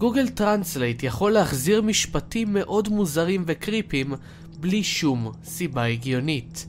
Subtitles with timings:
[0.00, 4.14] Google Translate יכול להחזיר משפטים מאוד מוזרים וקריפים
[4.60, 6.66] בלי שום סיבה הגיונית.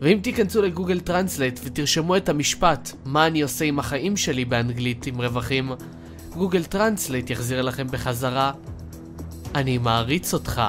[0.00, 5.06] ואם תיכנסו ל Google Translate ותרשמו את המשפט מה אני עושה עם החיים שלי באנגלית
[5.06, 5.72] עם רווחים,
[6.36, 8.52] Google Translate יחזיר לכם בחזרה
[9.54, 10.62] אני מעריץ אותך.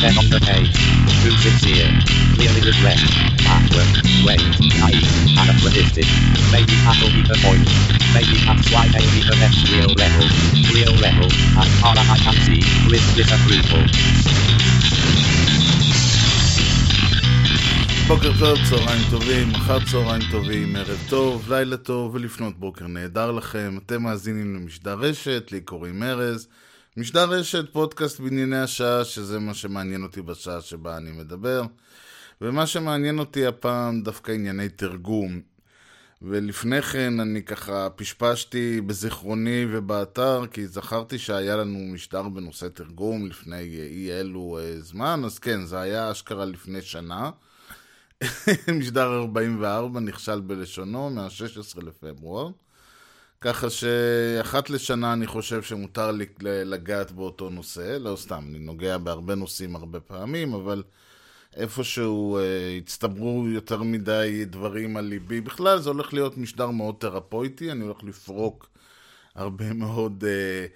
[0.00, 0.64] 10 of the day.
[1.20, 1.92] Who sits here?
[2.32, 3.04] Clearly distressed.
[3.44, 4.00] Awkward.
[4.24, 4.40] Wait.
[4.80, 5.12] Naive.
[5.36, 6.08] Anachronistic.
[6.48, 7.68] Maybe that'll be the point.
[8.16, 10.24] Maybe that's why they be the next real level.
[10.72, 11.28] Real level.
[11.60, 13.84] As far as I can see, with disapproval.
[18.06, 23.78] בוקר טוב, צהריים טובים, אחר צהריים טובים, ערב טוב, לילה טוב ולפנות בוקר נהדר לכם.
[23.86, 26.48] אתם מאזינים למשדר רשת, לי קוראים ארז.
[26.96, 31.62] משדר רשת, פודקאסט בענייני השעה, שזה מה שמעניין אותי בשעה שבה אני מדבר.
[32.40, 35.40] ומה שמעניין אותי הפעם דווקא ענייני תרגום.
[36.22, 43.60] ולפני כן אני ככה פשפשתי בזיכרוני ובאתר, כי זכרתי שהיה לנו משדר בנושא תרגום לפני
[43.90, 47.30] אי אלו אה, זמן, אז כן, זה היה אשכרה לפני שנה.
[48.78, 52.50] משדר 44 נכשל בלשונו מה-16 לפברואר.
[53.44, 59.34] ככה שאחת לשנה אני חושב שמותר לי לגעת באותו נושא, לא סתם, אני נוגע בהרבה
[59.34, 60.82] נושאים הרבה פעמים, אבל
[61.56, 62.42] איפשהו אה,
[62.78, 65.40] הצטברו יותר מדי דברים על ליבי.
[65.40, 68.68] בכלל זה הולך להיות משדר מאוד תרפויטי, אני הולך לפרוק
[69.34, 70.66] הרבה מאוד אה,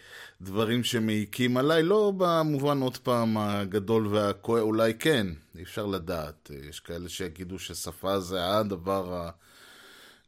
[0.41, 5.27] דברים שמעיקים עליי, לא במובן עוד פעם הגדול והכואב, אולי כן,
[5.59, 6.51] אי אפשר לדעת.
[6.69, 9.29] יש כאלה שיגידו ששפה זה הדבר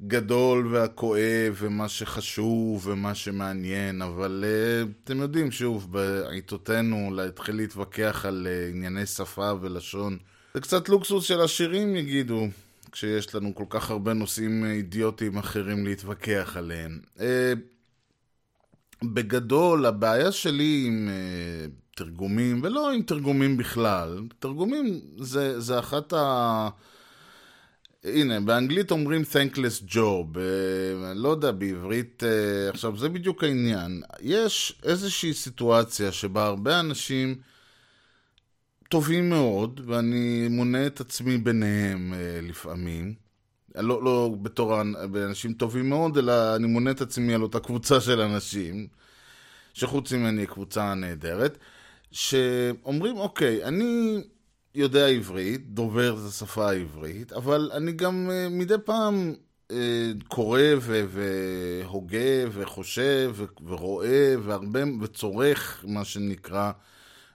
[0.00, 8.46] הגדול והכואב ומה שחשוב ומה שמעניין, אבל uh, אתם יודעים, שוב, בעיתותינו להתחיל להתווכח על
[8.46, 10.18] uh, ענייני שפה ולשון.
[10.54, 12.46] זה קצת לוקסוס של עשירים יגידו,
[12.92, 16.98] כשיש לנו כל כך הרבה נושאים אידיוטיים אחרים להתווכח עליהם.
[17.16, 17.20] Uh,
[19.04, 26.68] בגדול, הבעיה שלי עם uh, תרגומים, ולא עם תרגומים בכלל, תרגומים זה, זה אחת ה...
[28.14, 30.38] הנה, באנגלית אומרים thankless job, uh,
[31.14, 34.02] לא יודע, בעברית, uh, עכשיו זה בדיוק העניין.
[34.20, 37.34] יש איזושהי סיטואציה שבה הרבה אנשים
[38.88, 43.14] טובים מאוד, ואני מונה את עצמי ביניהם uh, לפעמים,
[43.74, 44.80] לא, לא בתור
[45.26, 48.86] אנשים טובים מאוד, אלא אני מונה את עצמי על אותה קבוצה של אנשים,
[49.74, 51.58] שחוץ ממני היא קבוצה נהדרת,
[52.12, 54.20] שאומרים, אוקיי, אני
[54.76, 59.34] יודע עברית, דובר את השפה העברית, אבל אני גם uh, מדי פעם
[59.68, 59.74] uh,
[60.28, 66.72] קורא ו- והוגה וחושב ו- ורואה והרבה, וצורך מה שנקרא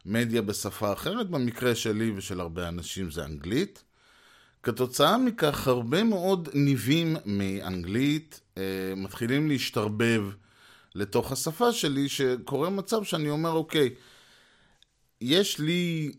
[0.06, 3.84] מדיה בשפה אחרת, במקרה שלי ושל הרבה אנשים זה אנגלית.
[4.64, 8.60] כתוצאה מכך הרבה מאוד ניבים מאנגלית uh,
[8.98, 10.24] מתחילים להשתרבב
[10.96, 13.90] לתוך השפה שלי, שקורה מצב שאני אומר, אוקיי,
[15.22, 16.12] יש לי,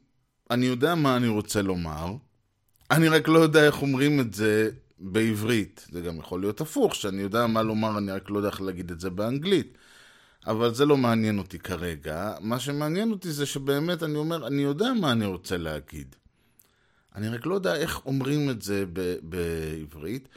[0.53, 2.17] אני יודע מה אני רוצה לומר,
[2.91, 5.87] אני רק לא יודע איך אומרים את זה בעברית.
[5.93, 8.91] זה גם יכול להיות הפוך, שאני יודע מה לומר, אני רק לא יודע איך להגיד
[8.91, 9.79] את זה באנגלית.
[10.47, 12.33] אבל זה לא מעניין אותי כרגע.
[12.41, 16.17] מה שמעניין אותי זה שבאמת אני אומר, אני יודע מה אני רוצה להגיד.
[17.15, 20.29] אני רק לא יודע איך אומרים את זה ב- בעברית,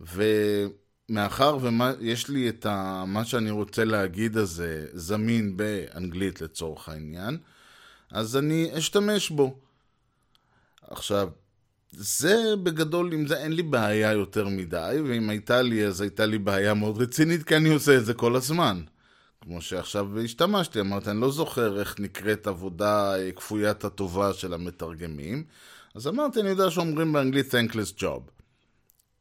[0.00, 7.38] ומאחר ויש לי את ה- מה שאני רוצה להגיד הזה זמין באנגלית לצורך העניין,
[8.10, 9.58] אז אני אשתמש בו.
[10.90, 11.28] עכשיו,
[11.92, 16.38] זה בגדול, עם זה אין לי בעיה יותר מדי, ואם הייתה לי, אז הייתה לי
[16.38, 18.82] בעיה מאוד רצינית, כי אני עושה את זה כל הזמן.
[19.40, 25.44] כמו שעכשיו השתמשתי, אמרתי, אני לא זוכר איך נקראת עבודה כפוית הטובה של המתרגמים,
[25.94, 28.30] אז אמרתי, אני יודע שאומרים באנגלית Thankless Job.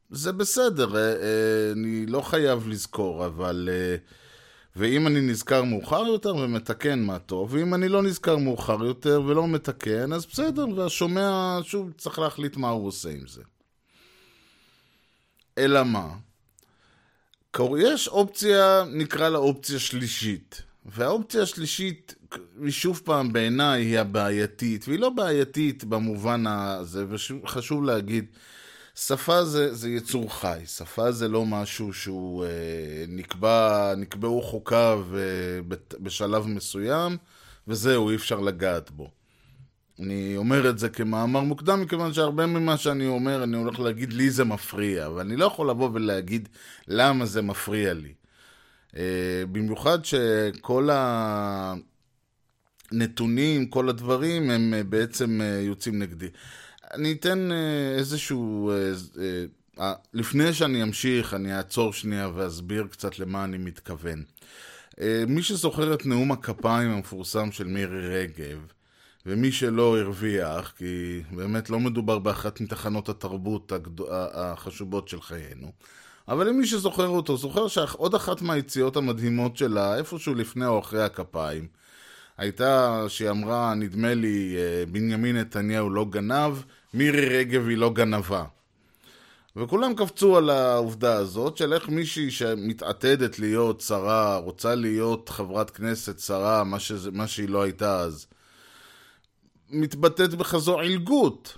[0.10, 3.70] זה בסדר, אה, אה, אני לא חייב לזכור, אבל...
[3.72, 3.96] אה,
[4.76, 9.48] ואם אני נזכר מאוחר יותר ומתקן מה טוב, ואם אני לא נזכר מאוחר יותר ולא
[9.48, 13.42] מתקן, אז בסדר, והשומע שוב צריך להחליט מה הוא עושה עם זה.
[15.58, 16.10] אלא מה?
[17.80, 20.62] יש אופציה, נקרא לה אופציה שלישית.
[20.86, 22.16] והאופציה השלישית,
[22.70, 28.26] שוב פעם בעיניי, היא הבעייתית, והיא לא בעייתית במובן הזה, ושחשוב להגיד,
[28.96, 32.50] שפה זה, זה יצור חי, שפה זה לא משהו שהוא אה,
[33.08, 37.18] נקבע, נקבעו חוקיו אה, בשלב מסוים,
[37.68, 39.10] וזהו, אי אפשר לגעת בו.
[40.00, 44.30] אני אומר את זה כמאמר מוקדם, מכיוון שהרבה ממה שאני אומר, אני הולך להגיד לי
[44.30, 46.50] זה מפריע, ואני לא יכול לבוא ולהגיד
[46.88, 48.14] למה זה מפריע לי.
[48.98, 50.90] אה, במיוחד שכל
[52.92, 56.30] הנתונים, כל הדברים, הם אה, בעצם אה, יוצאים נגדי.
[56.94, 58.72] אני אתן אה, איזשהו...
[58.72, 58.76] אה,
[59.80, 64.24] אה, לפני שאני אמשיך, אני אעצור שנייה ואסביר קצת למה אני מתכוון.
[65.28, 68.58] מי שזוכר את נאום הכפיים המפורסם של מירי רגב,
[69.26, 73.72] ומי שלא הרוויח, כי באמת לא מדובר באחת מתחנות התרבות.
[74.12, 75.72] החשובות של חיינו,
[76.28, 81.68] אבל למי שזוכר אותו, זוכר שעוד אחת מהיציאות המדהימות שלה, איפשהו לפני או אחרי הכפיים,
[82.38, 84.56] הייתה שהיא אמרה, נדמה לי,
[84.92, 86.54] בנימין נתניהו לא גנב,
[86.94, 88.44] מירי רגב היא לא גנבה.
[89.56, 96.20] וכולם קפצו על העובדה הזאת של איך מישהי שמתעתדת להיות שרה, רוצה להיות חברת כנסת
[96.20, 98.28] שרה, מה, שזה, מה שהיא לא הייתה אז,
[99.70, 101.58] מתבטאת בכזו עילגות.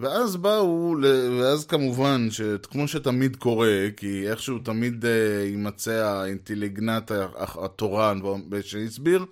[0.00, 0.96] ואז באו,
[1.40, 2.28] ואז כמובן,
[2.70, 8.20] כמו שתמיד קורה, כי איכשהו תמיד אה, יימצא האינטליגנט התורן
[8.62, 9.24] שהסביר,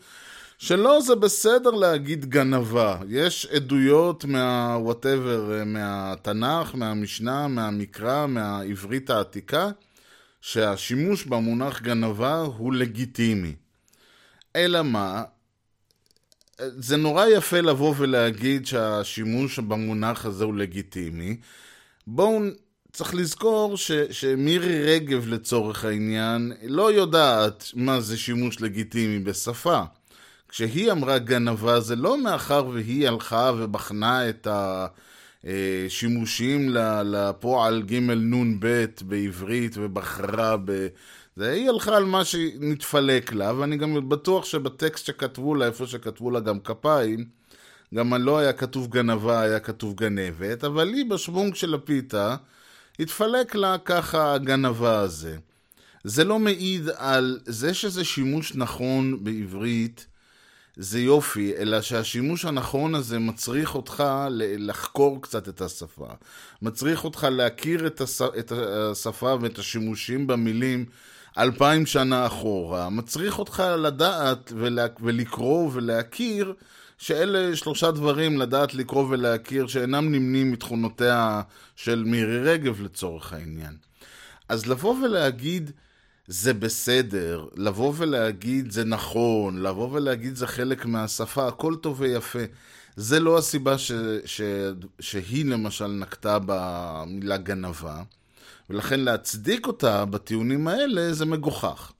[0.62, 2.98] שלא, זה בסדר להגיד גנבה.
[3.08, 9.70] יש עדויות מה-whatever, אה, מהתנ"ך, מהמשנה, מהמקרא, מהעברית העתיקה,
[10.40, 13.54] שהשימוש במונח גנבה הוא לגיטימי.
[14.56, 15.22] אלא מה?
[16.58, 21.36] זה נורא יפה לבוא ולהגיד שהשימוש במונח הזה הוא לגיטימי.
[22.06, 22.40] בואו,
[22.92, 29.84] צריך לזכור ש, שמירי רגב לצורך העניין לא יודעת מה זה שימוש לגיטימי בשפה.
[30.50, 34.46] כשהיא אמרה גנבה זה לא מאחר והיא הלכה ובחנה את
[35.44, 36.70] השימושים
[37.04, 40.88] לפועל ג' נ' ב' בעברית ובחרה ב...
[41.36, 46.30] זה, היא הלכה על מה שנתפלק לה, ואני גם בטוח שבטקסט שכתבו לה, איפה שכתבו
[46.30, 47.24] לה גם כפיים,
[47.94, 52.36] גם לא היה כתוב גנבה, היה כתוב גנבת, אבל היא בשוונג של הפיתה,
[53.00, 55.36] התפלק לה ככה הגנבה הזה.
[56.04, 60.06] זה לא מעיד על זה שזה שימוש נכון בעברית,
[60.82, 64.04] זה יופי, אלא שהשימוש הנכון הזה מצריך אותך
[64.38, 66.08] לחקור קצת את השפה.
[66.62, 70.84] מצריך אותך להכיר את, השפה ואת השימושים במילים
[71.38, 74.52] אלפיים שנה אחורה, מצריך אותך לדעת
[75.00, 76.54] ולקרוא ולהכיר
[76.98, 81.42] שאלה שלושה דברים לדעת לקרוא ולהכיר שאינם נמנים מתכונותיה
[81.76, 83.76] של מירי רגב לצורך העניין.
[84.48, 85.70] אז לבוא ולהגיד
[86.32, 92.38] זה בסדר, לבוא ולהגיד זה נכון, לבוא ולהגיד זה חלק מהשפה, הכל טוב ויפה.
[92.96, 93.92] זה לא הסיבה ש,
[94.24, 94.40] ש,
[95.00, 98.02] שהיא למשל נקטה במילה גנבה.
[98.70, 101.92] ולכן להצדיק אותה בטיעונים האלה זה מגוחך.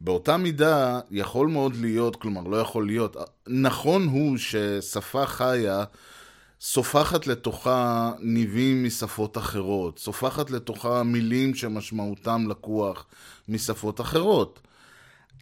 [0.00, 3.16] באותה מידה יכול מאוד להיות, כלומר לא יכול להיות,
[3.46, 5.84] נכון הוא ששפה חיה
[6.60, 13.06] סופחת לתוכה ניבים משפות אחרות, סופחת לתוכה מילים שמשמעותם לקוח
[13.48, 14.60] משפות אחרות.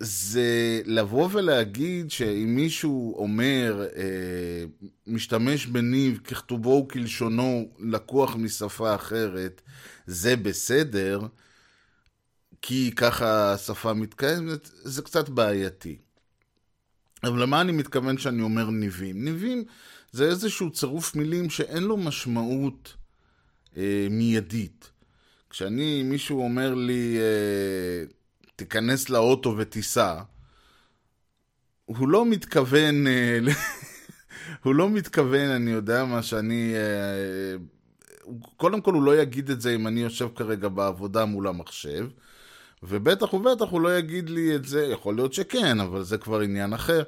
[0.01, 4.65] זה לבוא ולהגיד שאם מישהו אומר, אה,
[5.07, 9.63] משתמש בניב ככתובו וכלשונו לקוח משפה אחרת,
[10.07, 11.21] זה בסדר,
[12.63, 15.97] כי ככה השפה מתקיימת, זה קצת בעייתי.
[17.25, 19.25] אבל למה אני מתכוון שאני אומר ניבים?
[19.25, 19.65] ניבים
[20.19, 22.95] זה איזשהו צירוף מילים שאין לו משמעות
[23.77, 24.91] אה, מיידית.
[25.51, 28.05] כשאני, מישהו אומר לי, אה,
[28.57, 30.23] תיכנס לאוטו ותיסע,
[31.85, 33.39] הוא לא מתכוון, אה,
[34.65, 36.75] הוא לא מתכוון, אני יודע מה, שאני...
[36.75, 37.57] אה,
[38.57, 42.07] קודם כל הוא לא יגיד את זה אם אני יושב כרגע בעבודה מול המחשב,
[42.83, 46.73] ובטח ובטח הוא לא יגיד לי את זה, יכול להיות שכן, אבל זה כבר עניין
[46.73, 47.03] אחר.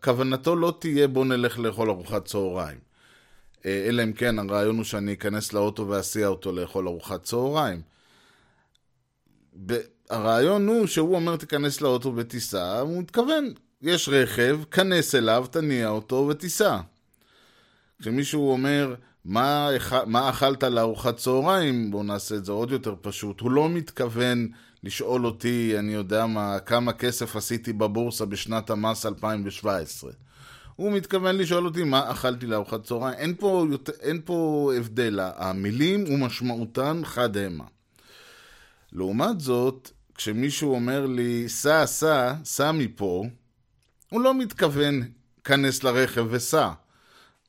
[0.00, 2.78] כוונתו לא תהיה בוא נלך לאכול ארוחת צהריים.
[3.66, 7.82] אה, אלא אם כן הרעיון הוא שאני אכנס לאוטו ואסיע אותו לאכול ארוחת צהריים.
[10.10, 16.26] הרעיון הוא שהוא אומר תיכנס לאוטו ותיסע, הוא מתכוון, יש רכב, כנס אליו, תניע אותו
[16.30, 16.78] ותיסע.
[18.00, 18.94] כשמישהו אומר,
[19.24, 19.68] מה,
[20.06, 21.90] מה אכלת לארוחת צהריים?
[21.90, 23.40] בואו נעשה את זה עוד יותר פשוט.
[23.40, 24.48] הוא לא מתכוון
[24.84, 30.12] לשאול אותי, אני יודע מה, כמה כסף עשיתי בבורסה בשנת המס 2017.
[30.76, 33.18] הוא מתכוון לשאול אותי מה אכלתי לארוחת צהריים.
[33.18, 33.66] אין פה,
[34.00, 37.64] אין פה הבדל, המילים ומשמעותן חד המה.
[38.92, 43.24] לעומת זאת, כשמישהו אומר לי, סע, סע, סע מפה,
[44.10, 45.02] הוא לא מתכוון,
[45.44, 46.70] כנס לרכב וסע.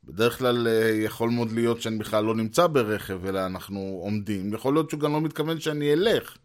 [0.03, 4.53] בדרך כלל אה, יכול מאוד להיות שאני בכלל לא נמצא ברכב, אלא אנחנו עומדים.
[4.53, 6.37] יכול להיות שהוא גם לא מתכוון שאני אלך,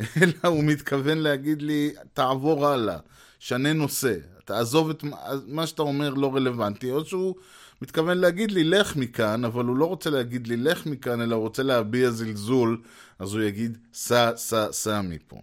[0.22, 2.98] אלא הוא מתכוון להגיד לי, תעבור הלאה,
[3.38, 5.04] שנה נושא, תעזוב את
[5.46, 7.34] מה שאתה אומר לא רלוונטי, או שהוא
[7.82, 11.42] מתכוון להגיד לי, לך מכאן, אבל הוא לא רוצה להגיד לי, לך מכאן, אלא הוא
[11.42, 12.82] רוצה להביע זלזול,
[13.18, 15.40] אז הוא יגיד, סע, סע, סע מפה.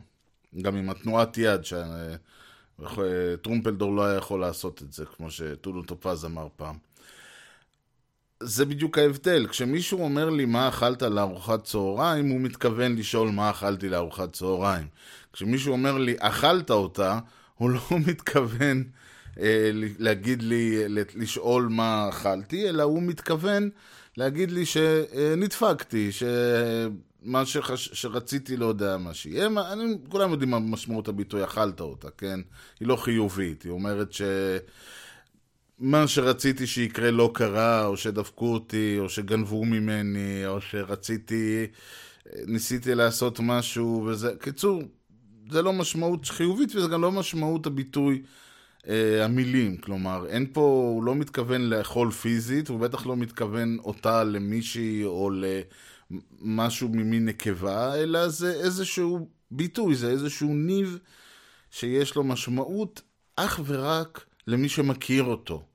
[0.61, 1.61] גם עם התנועת יד,
[2.81, 6.77] שטרומפלדור לא היה יכול לעשות את זה, כמו שטולו טופז אמר פעם.
[8.39, 9.47] זה בדיוק ההבדל.
[9.47, 14.87] כשמישהו אומר לי מה אכלת לארוחת צהריים, הוא מתכוון לשאול מה אכלתי לארוחת צהריים.
[15.33, 17.19] כשמישהו אומר לי אכלת אותה,
[17.57, 18.83] הוא לא מתכוון
[19.39, 20.83] אה, להגיד לי,
[21.15, 23.69] לשאול מה אכלתי, אלא הוא מתכוון
[24.17, 27.89] להגיד לי שנדפקתי, שמה שחש...
[27.93, 29.47] שרציתי לא יודע מה שיהיה.
[29.73, 32.39] אני, כולם יודעים מה משמעות הביטוי אכלת אותה, כן?
[32.79, 34.21] היא לא חיובית, היא אומרת ש...
[35.79, 41.67] מה שרציתי שיקרה לא קרה, או שדפקו אותי, או שגנבו ממני, או שרציתי,
[42.45, 44.81] ניסיתי לעשות משהו, וזה, קיצור,
[45.51, 48.21] זה לא משמעות חיובית, וזה גם לא משמעות הביטוי
[48.87, 49.77] אה, המילים.
[49.77, 55.31] כלומר, אין פה, הוא לא מתכוון לאכול פיזית, הוא בטח לא מתכוון אותה למישהי או
[56.41, 60.99] למשהו ממין נקבה, אלא זה איזשהו ביטוי, זה איזשהו ניב
[61.71, 63.01] שיש לו משמעות
[63.35, 65.66] אך ורק למי שמכיר אותו.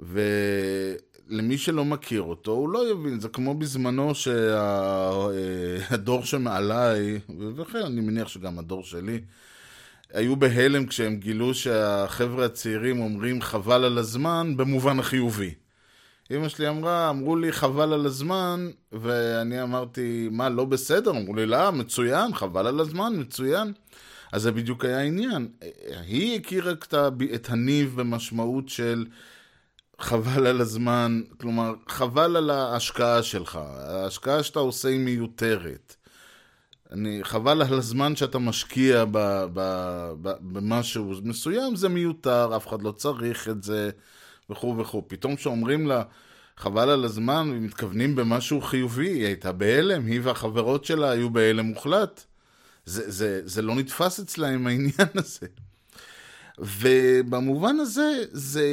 [0.00, 3.20] ולמי שלא מכיר אותו, הוא לא יבין.
[3.20, 7.20] זה כמו בזמנו שהדור שמעליי,
[7.56, 9.20] וכן, אני מניח שגם הדור שלי,
[10.12, 15.54] היו בהלם כשהם גילו שהחבר'ה הצעירים אומרים חבל על הזמן במובן החיובי.
[16.30, 21.10] אמא שלי אמרה, אמרו לי חבל על הזמן, ואני אמרתי, מה, לא בסדר?
[21.10, 23.72] אמרו לי, לא, מצוין, חבל על הזמן, מצוין.
[24.32, 25.48] אז זה בדיוק היה העניין.
[26.06, 26.72] היא הכירה
[27.34, 29.06] את הניב במשמעות של
[30.00, 33.58] חבל על הזמן, כלומר, חבל על ההשקעה שלך.
[33.62, 35.96] ההשקעה שאתה עושה היא מיותרת.
[36.92, 39.60] אני, חבל על הזמן שאתה משקיע ב, ב,
[40.22, 43.90] ב, במשהו מסוים, זה מיותר, אף אחד לא צריך את זה,
[44.50, 45.02] וכו' וכו'.
[45.08, 46.02] פתאום כשאומרים לה,
[46.56, 52.24] חבל על הזמן, ומתכוונים במשהו חיובי, היא הייתה בהלם, היא והחברות שלה היו בהלם מוחלט.
[52.84, 55.46] זה, זה, זה לא נתפס אצלהם העניין הזה.
[56.60, 58.66] ובמובן הזה, זה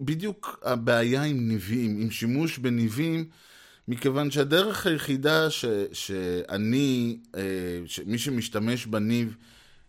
[0.00, 3.24] בדיוק הבעיה עם ניבים, עם שימוש בניבים,
[3.88, 7.40] מכיוון שהדרך היחידה ש, שאני, אה,
[7.86, 9.36] שמי שמשתמש בניב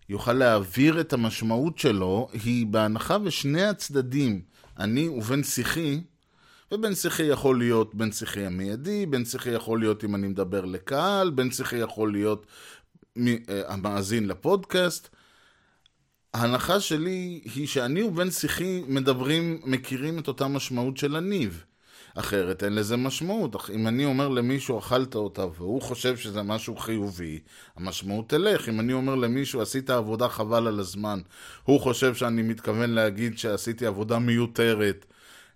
[0.10, 4.42] יוכל להעביר את המשמעות שלו, היא בהנחה ושני הצדדים,
[4.80, 6.02] אני ובן שיחי,
[6.72, 11.30] ובן שיחי יכול להיות בן שיחי המיידי, בן שיחי יכול להיות אם אני מדבר לקהל,
[11.30, 12.46] בן שיחי יכול להיות
[13.18, 13.34] אה,
[13.68, 15.10] המאזין לפודקאסט.
[16.34, 21.64] ההנחה שלי היא שאני ובן שיחי מדברים, מכירים את אותה משמעות של הניב.
[22.16, 23.70] אחרת אין לזה משמעות.
[23.74, 27.40] אם אני אומר למישהו אכלת אותה והוא חושב שזה משהו חיובי,
[27.76, 28.70] המשמעות תלך.
[28.70, 31.20] אם אני אומר למישהו עשית עבודה חבל על הזמן,
[31.64, 35.06] הוא חושב שאני מתכוון להגיד שעשיתי עבודה מיותרת,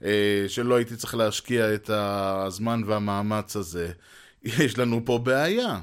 [0.04, 3.92] אה, שלא הייתי צריך להשקיע את הזמן והמאמץ הזה.
[4.44, 5.80] יש לנו פה בעיה.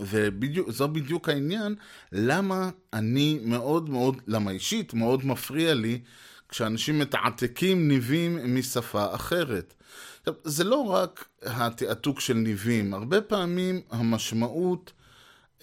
[0.00, 1.74] וזו בדיוק העניין,
[2.12, 6.00] למה אני מאוד מאוד, למה אישית מאוד מפריע לי
[6.48, 9.74] כשאנשים מתעתקים ניבים משפה אחרת.
[10.20, 14.92] עכשיו, זה לא רק התעתוק של ניבים, הרבה פעמים המשמעות,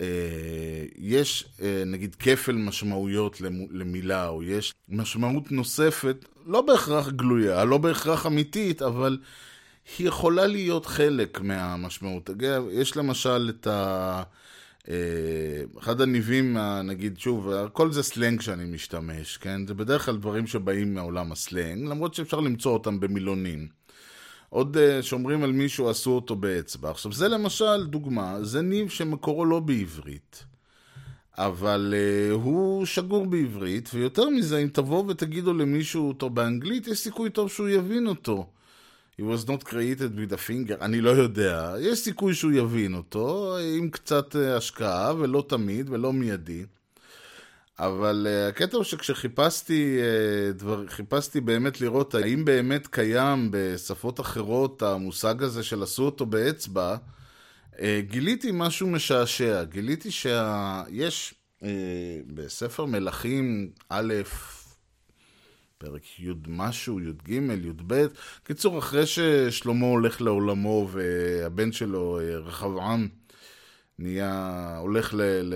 [0.02, 0.06] אה,
[0.98, 8.26] יש אה, נגיד כפל משמעויות למילה, או יש משמעות נוספת, לא בהכרח גלויה, לא בהכרח
[8.26, 9.18] אמיתית, אבל
[9.98, 12.30] היא יכולה להיות חלק מהמשמעות.
[12.30, 14.24] אגב, יש למשל את ה...
[14.90, 19.68] אה, אחד הניבים, נגיד, שוב, כל זה סלנג שאני משתמש, כן?
[19.68, 23.68] זה בדרך כלל דברים שבאים מעולם הסלנג, למרות שאפשר למצוא אותם במילונים.
[24.50, 26.92] עוד אה, שאומרים על מישהו עשו אותו באצבע.
[26.92, 30.46] עכשיו, זה למשל דוגמה, זה ניב שמקורו לא בעברית.
[31.38, 37.30] אבל uh, הוא שגור בעברית, ויותר מזה, אם תבואו ותגידו למישהו אותו באנגלית, יש סיכוי
[37.30, 38.48] טוב שהוא יבין אותו.
[39.18, 41.76] He was not created with a finger, אני לא יודע.
[41.80, 46.66] יש סיכוי שהוא יבין אותו, עם קצת אה, השקעה, ולא תמיד, ולא מיידי.
[47.80, 54.82] אבל uh, הקטע הוא שכשחיפשתי uh, דבר, חיפשתי באמת לראות האם באמת קיים בשפות אחרות
[54.82, 56.96] המושג הזה של עשו אותו באצבע,
[58.00, 59.64] גיליתי משהו משעשע.
[59.64, 61.34] גיליתי שיש
[62.28, 64.14] בספר מלכים א',
[65.84, 68.08] פרק י' משהו, י"ג, י"ב.
[68.44, 73.08] קיצור, אחרי ששלמה הולך לעולמו והבן שלו, רחבעם,
[74.00, 75.22] נהיה, הולך ל...
[75.22, 75.54] ל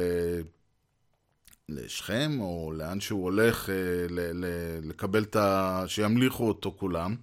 [1.70, 3.70] לשכם, או לאן שהוא הולך
[4.10, 4.46] ל, ל,
[4.90, 5.84] לקבל את ה...
[5.88, 7.16] שימליכו אותו כולם.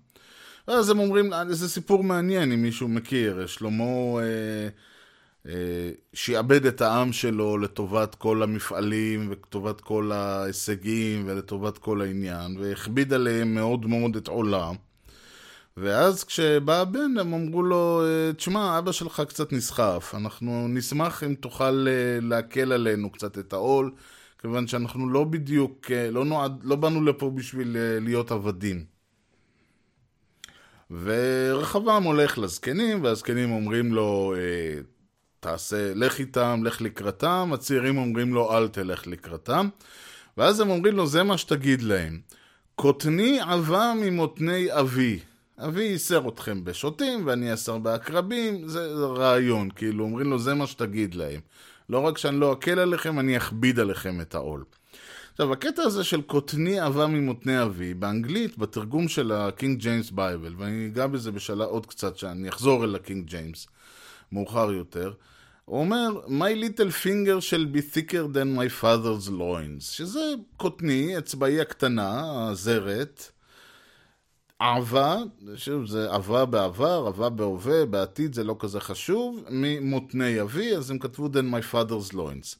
[0.68, 3.46] ואז הם אומרים, זה סיפור מעניין אם מישהו מכיר.
[3.46, 3.84] שלמה...
[3.84, 4.68] אה, אה,
[6.14, 13.54] שיעבד את העם שלו לטובת כל המפעלים ולטובת כל ההישגים ולטובת כל העניין, והכביד עליהם
[13.54, 14.74] מאוד מאוד את עולם.
[15.76, 21.34] ואז כשבא הבן, הם אמרו לו, אה, תשמע, אבא שלך קצת נסחף, אנחנו נשמח אם
[21.34, 23.92] תוכל אה, להקל עלינו קצת את העול,
[24.38, 28.84] כיוון שאנחנו לא בדיוק, אה, לא, נועד, לא באנו לפה בשביל להיות עבדים.
[30.90, 34.34] ורחבעם הולך לזקנים, והזקנים אומרים לו,
[35.44, 39.68] תעשה, לך איתם, לך לקראתם, הצעירים אומרים לו, אל תלך לקראתם,
[40.36, 42.20] ואז הם אומרים לו, זה מה שתגיד להם.
[42.74, 45.18] קוטני עבה ממותני אבי.
[45.58, 51.14] אבי ייסר אתכם בשוטים ואני אסר בעקרבים, זה, רעיון, כאילו אומרים לו זה מה שתגיד
[51.14, 51.40] להם.
[51.88, 54.64] לא רק שאני לא אקל עליכם, אני אכביד עליכם את העול.
[55.32, 60.54] עכשיו, הקטע הזה של קוטני עבה ממותני אבי, באנגלית, בתרגום של ה King James Bible,
[60.58, 63.66] ואני אגע בזה בשלב עוד קצת, שאני אחזור אל ה King James
[64.32, 65.12] מאוחר יותר,
[65.64, 70.20] הוא אומר, My little finger shall be thicker than my father's loins, שזה
[70.56, 73.30] קוטני, אצבעי הקטנה, הזרת,
[74.58, 75.16] עבה,
[75.56, 80.98] שוב, זה עבה בעבר, עבה בהווה, בעתיד זה לא כזה חשוב, ממותני אבי, אז הם
[80.98, 82.56] כתבו than my father's loins.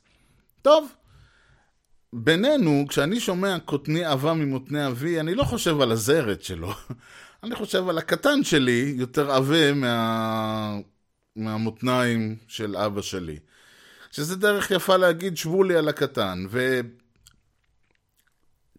[0.62, 0.88] טוב,
[2.12, 6.72] בינינו, כשאני שומע קוטני עבה ממותני אבי, אני לא חושב על הזרת שלו,
[7.42, 10.78] אני חושב על הקטן שלי, יותר עבה מה...
[11.36, 13.38] מהמותניים של אבא שלי.
[14.10, 16.44] שזה דרך יפה להגיד, שבו לי על הקטן.
[16.50, 16.80] ו...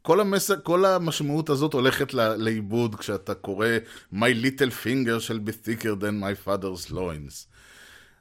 [0.01, 0.51] כל, המס...
[0.51, 3.67] כל המשמעות הזאת הולכת לאיבוד כשאתה קורא
[4.13, 7.47] My little finger shall be thicker than my father's loins.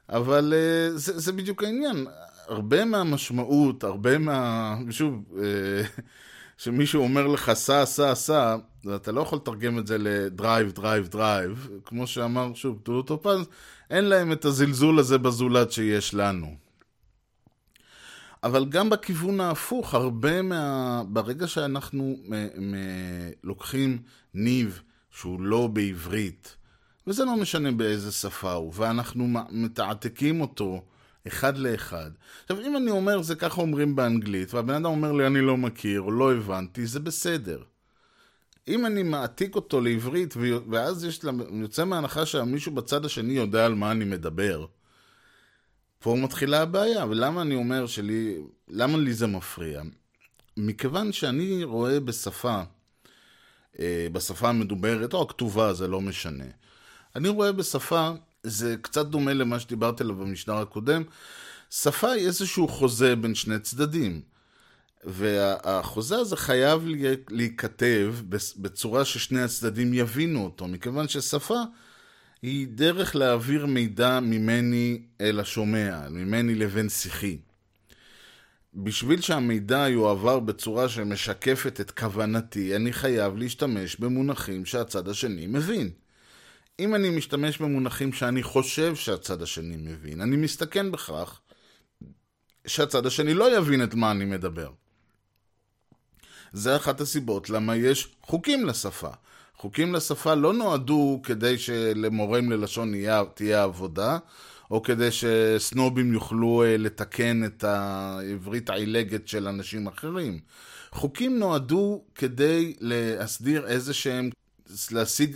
[0.09, 2.07] אבל אה, זה, זה בדיוק העניין.
[2.47, 4.75] הרבה מהמשמעות, הרבה מה...
[4.89, 6.01] שוב, אה,
[6.57, 8.55] שמישהו אומר לך סע, סע, סע,
[8.95, 11.69] אתה לא יכול לתרגם את זה ל drive, drive, drive.
[11.85, 13.47] כמו שאמר שוב דודו טופז,
[13.89, 16.55] אין להם את הזלזול הזה בזולת שיש לנו.
[18.43, 21.03] אבל גם בכיוון ההפוך, הרבה מה...
[21.07, 22.33] ברגע שאנחנו מ...
[22.71, 22.75] מ...
[23.43, 24.01] לוקחים
[24.33, 26.55] ניב שהוא לא בעברית,
[27.07, 30.83] וזה לא משנה באיזה שפה הוא, ואנחנו מתעתקים אותו
[31.27, 32.11] אחד לאחד.
[32.43, 36.01] עכשיו, אם אני אומר, זה ככה אומרים באנגלית, והבן אדם אומר לי, אני לא מכיר,
[36.01, 37.63] או לא הבנתי, זה בסדר.
[38.67, 40.33] אם אני מעתיק אותו לעברית,
[40.69, 41.19] ואז יש,
[41.61, 44.65] יוצא מההנחה שמישהו בצד השני יודע על מה אני מדבר,
[45.99, 49.81] פה מתחילה הבעיה, ולמה אני אומר שלי, למה לי זה מפריע?
[50.57, 52.61] מכיוון שאני רואה בשפה,
[53.79, 56.45] אה, בשפה המדוברת, או הכתובה, זה לא משנה.
[57.15, 58.11] אני רואה בשפה,
[58.43, 61.03] זה קצת דומה למה שדיברתי עליו במשדר הקודם,
[61.69, 64.21] שפה היא איזשהו חוזה בין שני צדדים.
[65.05, 66.87] והחוזה הזה חייב
[67.29, 68.15] להיכתב
[68.57, 71.61] בצורה ששני הצדדים יבינו אותו, מכיוון ששפה
[72.41, 77.37] היא דרך להעביר מידע ממני אל השומע, ממני לבין שיחי.
[78.73, 85.89] בשביל שהמידע יועבר בצורה שמשקפת את כוונתי, אני חייב להשתמש במונחים שהצד השני מבין.
[86.79, 91.39] אם אני משתמש במונחים שאני חושב שהצד השני מבין, אני מסתכן בכך
[92.67, 94.69] שהצד השני לא יבין את מה אני מדבר.
[96.55, 99.09] זה אחת הסיבות למה יש חוקים לשפה.
[99.57, 102.93] חוקים לשפה לא נועדו כדי שלמורים ללשון
[103.33, 104.17] תהיה עבודה,
[104.71, 110.39] או כדי שסנובים יוכלו אה, לתקן את העברית העילגת של אנשים אחרים.
[110.91, 114.29] חוקים נועדו כדי להסדיר איזה שהם,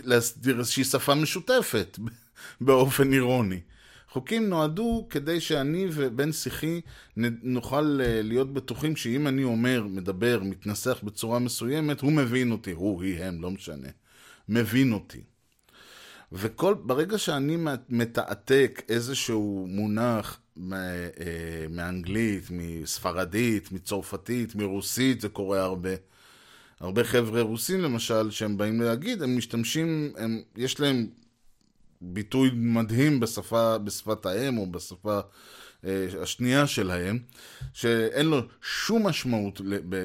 [0.04, 1.98] להסדיר, איזושהי שפה משותפת
[2.60, 3.60] באופן אירוני.
[4.10, 6.80] חוקים נועדו כדי שאני ובן שיחי
[7.42, 13.02] נוכל אה, להיות בטוחים שאם אני אומר, מדבר, מתנסח בצורה מסוימת, הוא מבין אותי, הוא,
[13.02, 13.88] היא, הם, לא משנה.
[14.48, 15.20] מבין אותי.
[16.32, 17.56] וכל, ברגע שאני
[17.88, 20.38] מתעתק איזשהו מונח
[20.72, 20.76] אה,
[21.70, 25.90] מאנגלית, מספרדית, מצרפתית, מרוסית, זה קורה הרבה.
[26.80, 31.06] הרבה חבר'ה רוסים למשל, שהם באים להגיד, הם משתמשים, הם, יש להם
[32.00, 35.20] ביטוי מדהים בשפה, בשפת האם או בשפה
[35.84, 37.18] אה, השנייה שלהם,
[37.72, 39.60] שאין לו שום משמעות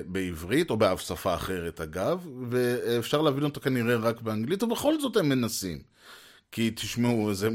[0.08, 5.30] בעברית, או באף שפה אחרת אגב, ואפשר להבין אותו כנראה רק באנגלית, ובכל זאת הם
[5.30, 5.80] מנסים.
[6.52, 7.50] כי תשמעו, זה,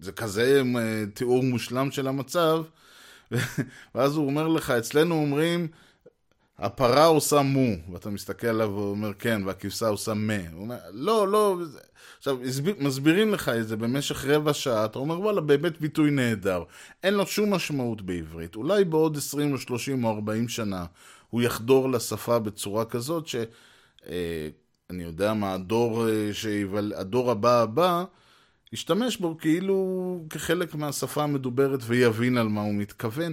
[0.00, 2.62] זה כזה אה, תיאור מושלם של המצב,
[3.94, 5.68] ואז הוא אומר לך, אצלנו אומרים,
[6.58, 10.38] הפרה עושה מו, ואתה מסתכל עליו ואומר כן, והכבשה עושה מה.
[10.52, 11.56] הוא אומר, לא, לא,
[12.18, 12.38] עכשיו,
[12.78, 16.62] מסבירים לך את זה במשך רבע שעה, אתה אומר, וואלה, באמת ביטוי נהדר.
[17.02, 18.56] אין לו שום משמעות בעברית.
[18.56, 20.84] אולי בעוד 20 או 30 או 40 שנה
[21.30, 23.36] הוא יחדור לשפה בצורה כזאת ש...
[24.08, 24.48] אה,
[24.90, 28.04] יודע מה, הדור, אה, שיבל, הדור הבא הבא,
[28.72, 33.32] ישתמש בו כאילו כחלק מהשפה המדוברת ויבין על מה הוא מתכוון.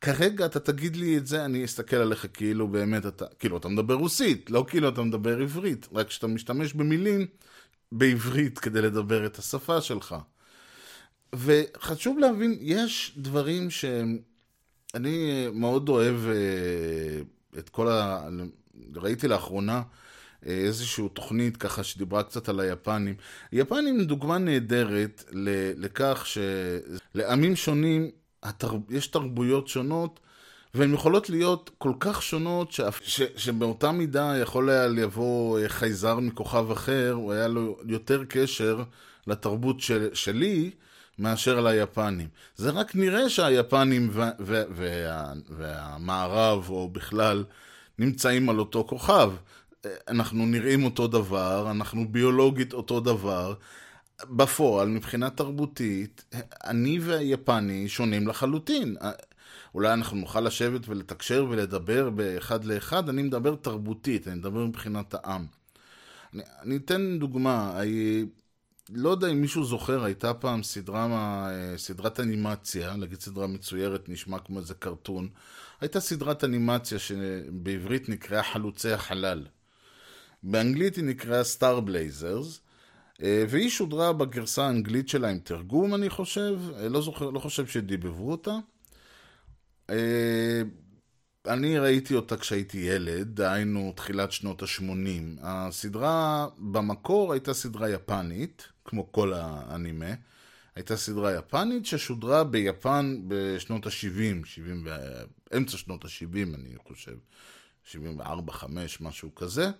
[0.00, 3.94] כרגע אתה תגיד לי את זה, אני אסתכל עליך כאילו באמת אתה, כאילו אתה מדבר
[3.94, 7.26] רוסית, לא כאילו אתה מדבר עברית, רק כשאתה משתמש במילים
[7.92, 10.16] בעברית כדי לדבר את השפה שלך.
[11.34, 14.18] וחשוב להבין, יש דברים שהם...
[14.94, 17.20] אני מאוד אוהב אה,
[17.58, 18.28] את כל ה...
[18.96, 19.82] ראיתי לאחרונה
[20.46, 23.14] אה, איזושהי תוכנית ככה שדיברה קצת על היפנים.
[23.52, 25.24] היפנים הם דוגמה נהדרת
[25.76, 28.10] לכך שלעמים שונים
[28.42, 28.72] התר...
[28.90, 30.20] יש תרבויות שונות
[30.74, 32.80] והן יכולות להיות כל כך שונות ש...
[33.02, 33.22] ש...
[33.36, 38.82] שבאותה מידה יכול היה לבוא אה, חייזר מכוכב אחר, הוא היה לו יותר קשר
[39.26, 40.08] לתרבות של...
[40.14, 40.70] שלי
[41.18, 42.28] מאשר ליפנים.
[42.56, 44.20] זה רק נראה שהיפנים ו...
[44.40, 44.62] ו...
[44.70, 45.32] וה...
[45.48, 47.44] והמערב, או בכלל,
[47.98, 49.32] נמצאים על אותו כוכב.
[50.08, 53.54] אנחנו נראים אותו דבר, אנחנו ביולוגית אותו דבר.
[54.24, 56.24] בפועל, מבחינה תרבותית,
[56.64, 58.96] אני והיפני שונים לחלוטין.
[59.74, 65.46] אולי אנחנו נוכל לשבת ולתקשר ולדבר באחד לאחד, אני מדבר תרבותית, אני מדבר מבחינת העם.
[66.34, 68.24] אני, אני אתן דוגמה, אני,
[68.92, 74.58] לא יודע אם מישהו זוכר, הייתה פעם סדרה, סדרת אנימציה, להגיד סדרה מצוירת, נשמע כמו
[74.58, 75.28] איזה קרטון.
[75.80, 79.46] הייתה סדרת אנימציה שבעברית נקראה חלוצי החלל.
[80.42, 82.60] באנגלית היא נקראה סטאר בלייזרס,
[83.20, 88.30] והיא שודרה בגרסה האנגלית שלה עם תרגום, אני חושב, אה, לא זוכר, לא חושב שדיבבו
[88.30, 88.56] אותה.
[89.90, 90.62] אה,
[91.46, 95.40] אני ראיתי אותה כשהייתי ילד, דהיינו תחילת שנות ה-80.
[95.42, 100.14] הסדרה במקור הייתה סדרה יפנית, כמו כל האנימה.
[100.74, 104.86] הייתה סדרה יפנית ששודרה ביפן בשנות ה-70, 70,
[105.56, 107.16] אמצע שנות ה-70 אני חושב,
[107.84, 109.70] 74, 5, משהו כזה.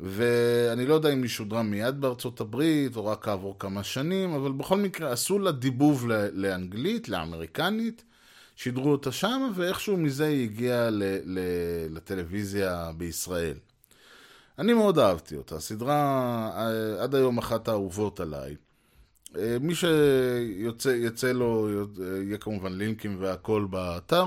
[0.00, 4.52] ואני לא יודע אם היא שודרה מיד בארצות הברית, או רק כעבור כמה שנים, אבל
[4.52, 8.04] בכל מקרה עשו לה דיבוב לאנגלית, לאמריקנית,
[8.56, 10.88] שידרו אותה שם, ואיכשהו מזה היא הגיעה
[11.90, 13.56] לטלוויזיה בישראל.
[14.58, 15.94] אני מאוד אהבתי אותה, סדרה
[16.56, 18.56] אה, עד היום אחת האהובות עליי.
[19.36, 21.68] אה, מי שיוצא לו,
[22.26, 24.24] יהיה כמובן לינקים והכל באתר.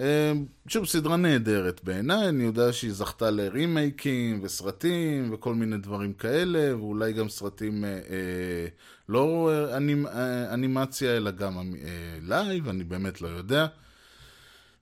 [0.00, 0.32] אה,
[0.68, 7.12] שוב, סדרה נהדרת בעיניי, אני יודע שהיא זכתה לרימייקים וסרטים וכל מיני דברים כאלה, ואולי
[7.12, 8.66] גם סרטים אה, אה,
[9.08, 13.66] לא אנימ, אה, אנימציה, אלא גם אה, live, אני באמת לא יודע.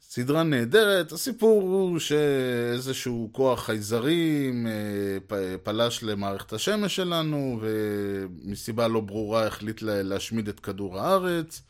[0.02, 9.46] סדרה נהדרת, הסיפור הוא שאיזשהו כוח חייזרים אה, פלש למערכת השמש שלנו, ומסיבה לא ברורה
[9.46, 11.62] החליט להשמיד את כדור הארץ.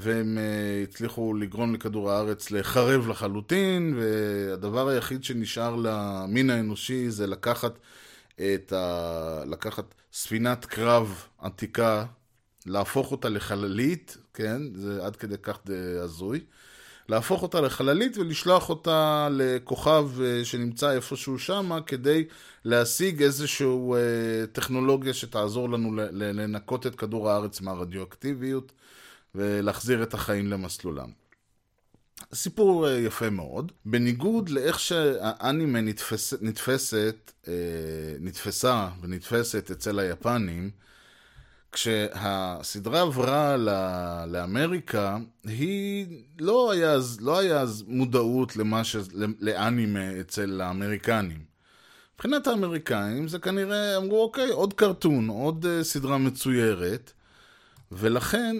[0.00, 7.78] והם אה, הצליחו לגרום לכדור הארץ לחרב לחלוטין, והדבר היחיד שנשאר למין האנושי זה לקחת
[8.36, 9.42] את ה...
[9.46, 12.04] לקחת ספינת קרב עתיקה,
[12.66, 14.62] להפוך אותה לחללית, כן?
[14.74, 15.58] זה עד כדי כך
[16.02, 16.40] הזוי.
[17.08, 22.24] להפוך אותה לחללית ולשלוח אותה לכוכב uh, שנמצא איפשהו שמה כדי
[22.64, 23.66] להשיג איזושהי
[24.52, 28.72] טכנולוגיה שתעזור לנו לנקות את כדור הארץ מהרדיואקטיביות.
[29.38, 31.10] ולהחזיר את החיים למסלולם.
[32.34, 33.72] סיפור אה, יפה מאוד.
[33.84, 37.52] בניגוד לאיך שהאנימה נתפס, נתפסת, אה,
[38.20, 40.70] נתפסה ונתפסת אצל היפנים,
[41.72, 43.56] כשהסדרה עברה
[44.26, 46.06] לאמריקה, היא
[46.38, 48.96] לא היה, לא היה אז מודעות למה ש...
[49.40, 51.44] לאנימה אצל האמריקנים.
[52.14, 57.12] מבחינת האמריקאים זה כנראה אמרו אוקיי, עוד קרטון, עוד אה, סדרה מצוירת,
[57.92, 58.56] ולכן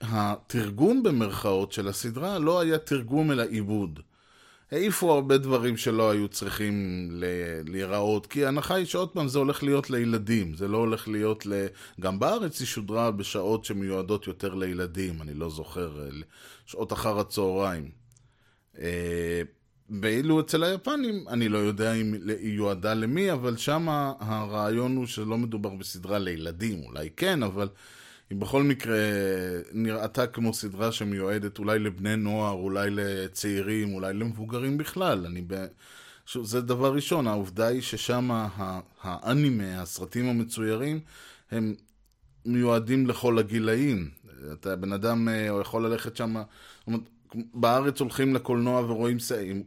[0.00, 4.00] התרגום במרכאות של הסדרה לא היה תרגום אלא עיבוד.
[4.72, 7.08] העיפו הרבה דברים שלא היו צריכים
[7.68, 11.66] להיראות, כי ההנחה היא שעוד פעם זה הולך להיות לילדים, זה לא הולך להיות ל...
[12.00, 16.08] גם בארץ היא שודרה בשעות שמיועדות יותר לילדים, אני לא זוכר,
[16.66, 17.90] שעות אחר הצהריים.
[18.78, 19.42] אה,
[20.02, 23.86] ואילו אצל היפנים, אני לא יודע אם היא יועדה למי, אבל שם
[24.20, 27.68] הרעיון הוא שלא מדובר בסדרה לילדים, אולי כן, אבל
[28.30, 28.98] היא בכל מקרה
[29.72, 35.26] נראתה כמו סדרה שמיועדת אולי לבני נוער, אולי לצעירים, אולי למבוגרים בכלל.
[35.26, 35.66] אני ב...
[36.42, 38.30] זה דבר ראשון, העובדה היא ששם
[39.02, 41.00] האנימה, הסרטים המצוירים,
[41.50, 41.74] הם
[42.44, 44.10] מיועדים לכל הגילאים.
[44.52, 46.36] אתה בן אדם אה, יכול ללכת שם,
[47.34, 49.16] בארץ הולכים לקולנוע ורואים,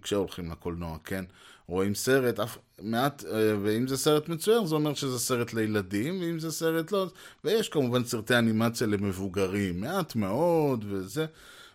[0.02, 1.26] כשהולכים לקולנוע, כן?
[1.68, 6.40] רואים סרט, אף, מעט, אה, ואם זה סרט מצויר זה אומר שזה סרט לילדים, ואם
[6.40, 7.08] זה סרט לא,
[7.44, 11.26] ויש כמובן סרטי אנימציה למבוגרים, מעט מאוד וזה.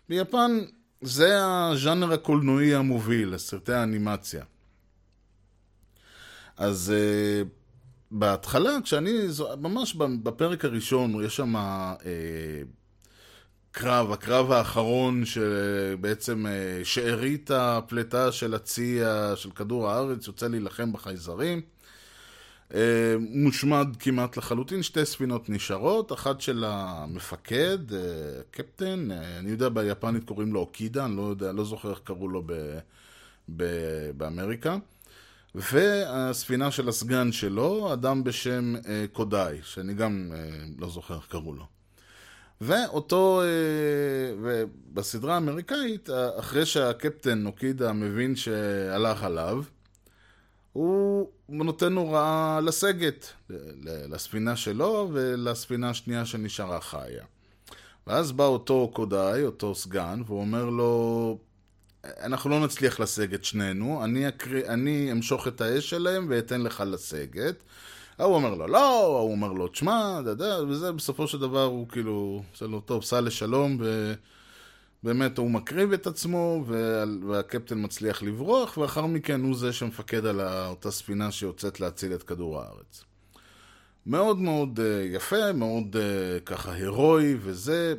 [0.09, 0.59] ביפן
[1.01, 4.43] זה הז'אנר הקולנועי המוביל, סרטי האנימציה.
[6.57, 7.47] אז uh,
[8.11, 9.11] בהתחלה, כשאני,
[9.57, 11.99] ממש בפרק הראשון, יש שם uh,
[13.79, 18.99] הקרב, הקרב האחרון שבעצם אה, שארית הפליטה של הצי
[19.35, 21.61] של כדור הארץ יוצא להילחם בחייזרים.
[22.73, 27.99] אה, מושמד כמעט לחלוטין, שתי ספינות נשארות, אחת של המפקד, אה,
[28.51, 32.43] קפטן, אני יודע ביפנית קוראים לו אוקידה, אני לא יודע, לא זוכר איך קראו לו
[32.45, 32.79] ב,
[33.55, 33.63] ב,
[34.17, 34.77] באמריקה.
[35.55, 38.73] והספינה של הסגן שלו, אדם בשם
[39.13, 40.31] קודאי, שאני גם
[40.77, 41.78] לא זוכר איך קראו לו.
[42.61, 43.47] ואותו, אה,
[44.41, 49.63] ובסדרה האמריקאית, אחרי שהקפטן נוקידה מבין שהלך עליו,
[50.73, 53.27] הוא נותן הוראה לסגת
[54.09, 57.23] לספינה שלו ולספינה השנייה שנשארה חיה.
[58.07, 61.37] ואז בא אותו קודאי, אותו סגן, והוא אומר לו,
[62.03, 67.55] אנחנו לא נצליח לסגת שנינו, אני, אקריא, אני אמשוך את האש שלהם ואתן לך לסגת.
[68.19, 70.19] ההוא אומר לו, לא, ההוא אומר לו, תשמע,
[70.67, 74.13] וזה בסופו של דבר הוא כאילו, עושה לו, טוב, סע לשלום, ו...
[75.03, 76.63] באמת הוא מקריב את עצמו,
[77.27, 82.61] והקפטן מצליח לברוח, ואחר מכן הוא זה שמפקד על אותה ספינה שיוצאת להציל את כדור
[82.61, 83.03] הארץ.
[84.05, 87.95] מאוד מאוד אה, יפה, מאוד אה, ככה הירואי וזה.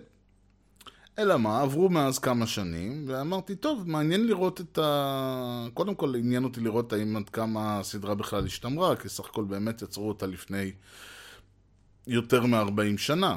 [1.19, 5.67] אלא מה, עברו מאז כמה שנים, ואמרתי, טוב, מעניין לראות את ה...
[5.75, 9.83] קודם כל עניין אותי לראות האם עד כמה הסדרה בכלל השתמרה, כי סך הכל באמת
[9.83, 10.73] יצרו אותה לפני
[12.07, 13.37] יותר מ-40 שנה.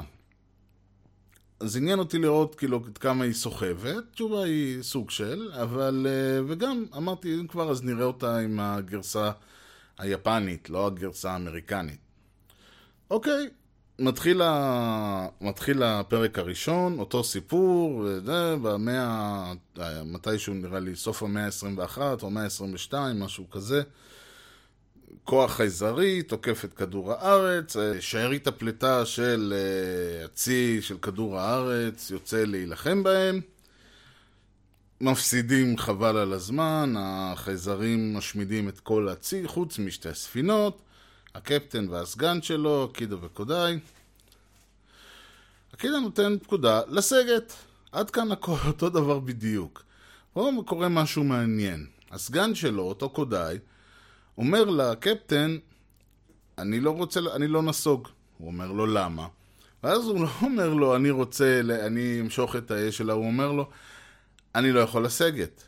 [1.60, 6.44] אז עניין אותי לראות כאילו עד כמה היא סוחבת, תשובה היא סוג של, אבל, אה,
[6.48, 9.30] וגם אמרתי, אם כבר אז נראה אותה עם הגרסה
[9.98, 11.98] היפנית, לא הגרסה האמריקנית.
[13.10, 13.48] אוקיי,
[13.98, 15.26] מתחיל, ה...
[15.40, 19.52] מתחיל הפרק הראשון, אותו סיפור, וזה, במאה,
[20.04, 23.82] מתישהו נראה לי סוף המאה ה-21 או המאה ה-22, משהו כזה.
[25.24, 32.10] כוח חייזרי, תוקף את כדור הארץ, אה, שארית הפליטה של אה, הצי של כדור הארץ
[32.10, 33.40] יוצא להילחם בהם.
[35.00, 40.82] מפסידים חבל על הזמן, החייזרים משמידים את כל הצי חוץ משתי הספינות,
[41.34, 43.78] הקפטן והסגן שלו, קידה וקודאי.
[45.72, 47.52] הקידה נותן פקודה לסגת.
[47.92, 49.82] עד כאן הכל אותו דבר בדיוק.
[50.32, 51.86] פה קורה משהו מעניין.
[52.10, 53.58] הסגן שלו, אותו קודאי,
[54.38, 55.56] אומר לקפטן,
[56.58, 58.08] אני לא רוצה, אני לא נסוג.
[58.38, 59.26] הוא אומר לו, למה?
[59.82, 63.70] ואז הוא לא אומר לו, אני רוצה, אני אמשוך את האש שלה, הוא אומר לו,
[64.54, 65.62] אני לא יכול לסגת.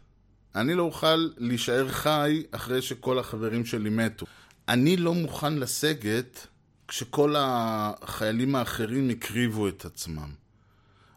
[0.55, 4.27] אני לא אוכל להישאר חי אחרי שכל החברים שלי מתו.
[4.69, 6.47] אני לא מוכן לסגת
[6.89, 10.31] כשכל החיילים האחרים הקריבו את עצמם.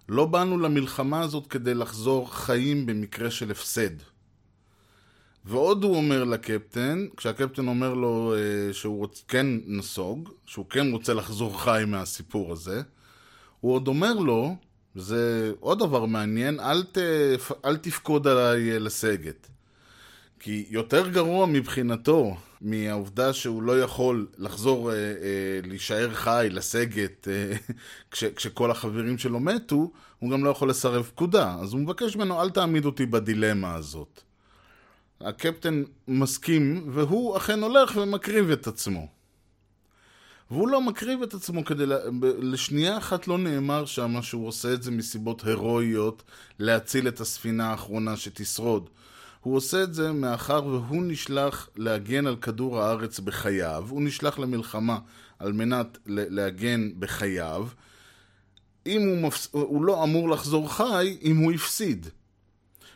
[0.09, 3.89] לא באנו למלחמה הזאת כדי לחזור חיים במקרה של הפסד.
[5.45, 11.13] ועוד הוא אומר לקפטן, כשהקפטן אומר לו אה, שהוא רוצ, כן נסוג, שהוא כן רוצה
[11.13, 12.81] לחזור חי מהסיפור הזה,
[13.59, 14.55] הוא עוד אומר לו,
[14.95, 16.97] וזה עוד דבר מעניין, אל, ת,
[17.65, 19.47] אל תפקוד עליי אה, לסגת.
[20.39, 27.55] כי יותר גרוע מבחינתו מהעובדה שהוא לא יכול לחזור, אה, אה, להישאר חי, לסגת, אה,
[28.11, 31.55] כש, כשכל החברים שלו מתו, הוא גם לא יכול לסרב פקודה.
[31.61, 34.21] אז הוא מבקש ממנו, אל תעמיד אותי בדילמה הזאת.
[35.21, 39.07] הקפטן מסכים, והוא אכן הולך ומקריב את עצמו.
[40.51, 41.83] והוא לא מקריב את עצמו כדי...
[42.41, 46.23] לשנייה אחת לא נאמר שם שהוא עושה את זה מסיבות הירואיות
[46.59, 48.89] להציל את הספינה האחרונה שתשרוד.
[49.39, 54.99] הוא עושה את זה מאחר והוא נשלח להגן על כדור הארץ בחייו, הוא נשלח למלחמה
[55.39, 57.67] על מנת להגן בחייו.
[58.85, 59.47] אם הוא, מפס...
[59.51, 62.07] הוא לא אמור לחזור חי אם הוא הפסיד.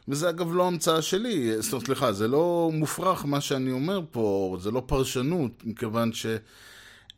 [0.07, 4.83] וזה אגב לא המצאה שלי, סליחה, זה לא מופרך מה שאני אומר פה, זה לא
[4.85, 6.25] פרשנות, מכיוון ש...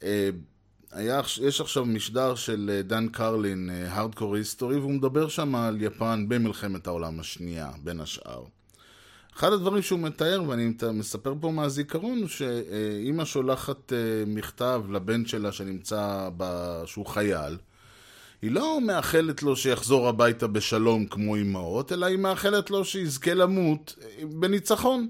[0.04, 0.30] אה,
[0.92, 6.26] היה, יש עכשיו משדר של אה, דן קרלין, הארדקור היסטורי, והוא מדבר שם על יפן
[6.28, 8.44] במלחמת העולם השנייה, בין השאר.
[9.38, 15.52] אחד הדברים שהוא מתאר, ואני מספר פה מהזיכרון, הוא שאימא שולחת אה, מכתב לבן שלה
[15.52, 16.82] שנמצא, ב...
[16.86, 17.58] שהוא חייל,
[18.42, 23.96] היא לא מאחלת לו שיחזור הביתה בשלום כמו אמהות, אלא היא מאחלת לו שיזכה למות
[24.24, 25.10] בניצחון.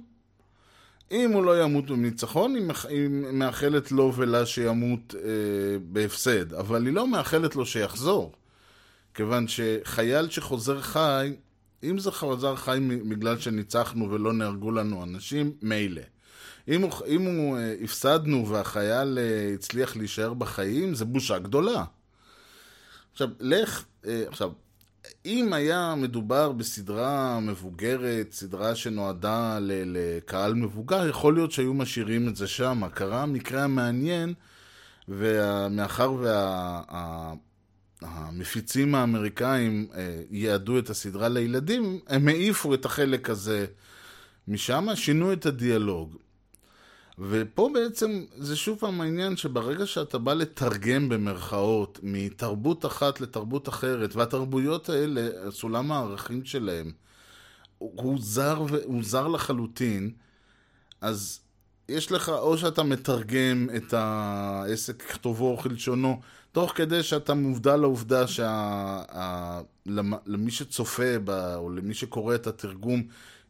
[1.12, 2.56] אם הוא לא ימות בניצחון,
[2.90, 5.22] היא מאחלת לו ולה שימות אה,
[5.80, 8.32] בהפסד, אבל היא לא מאחלת לו שיחזור.
[9.14, 11.34] כיוון שחייל שחוזר חי,
[11.84, 16.02] אם זה חזר חי בגלל שניצחנו ולא נהרגו לנו אנשים, מילא.
[16.68, 21.84] אם הוא, אם הוא אה, הפסדנו והחייל אה, הצליח להישאר בחיים, זה בושה גדולה.
[23.14, 24.52] עכשיו, לך, אה, עכשיו,
[25.26, 32.48] אם היה מדובר בסדרה מבוגרת, סדרה שנועדה לקהל מבוגר, יכול להיות שהיו משאירים את זה
[32.48, 32.82] שם.
[32.94, 34.34] קרה המקרה המעניין,
[35.08, 37.45] ומאחר והמפיצים
[38.06, 43.66] וה, האמריקאים אה, יעדו את הסדרה לילדים, הם העיפו את החלק הזה
[44.48, 46.16] משם, שינו את הדיאלוג.
[47.20, 54.16] ופה בעצם זה שוב פעם העניין שברגע שאתה בא לתרגם במרכאות מתרבות אחת לתרבות אחרת,
[54.16, 56.92] והתרבויות האלה, סולם הערכים שלהם,
[57.78, 60.12] הוא זר, הוא זר לחלוטין,
[61.02, 61.40] אז
[61.90, 66.20] יש לך, או שאתה מתרגם את העסק ככתובו או כלשונו,
[66.52, 68.26] תוך כדי שאתה מובדל לעובדה
[69.88, 73.04] שלמי שצופה ב, או למי שקורא את התרגום,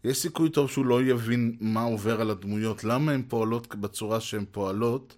[0.03, 4.45] יש סיכוי טוב שהוא לא יבין מה עובר על הדמויות, למה הן פועלות בצורה שהן
[4.51, 5.15] פועלות.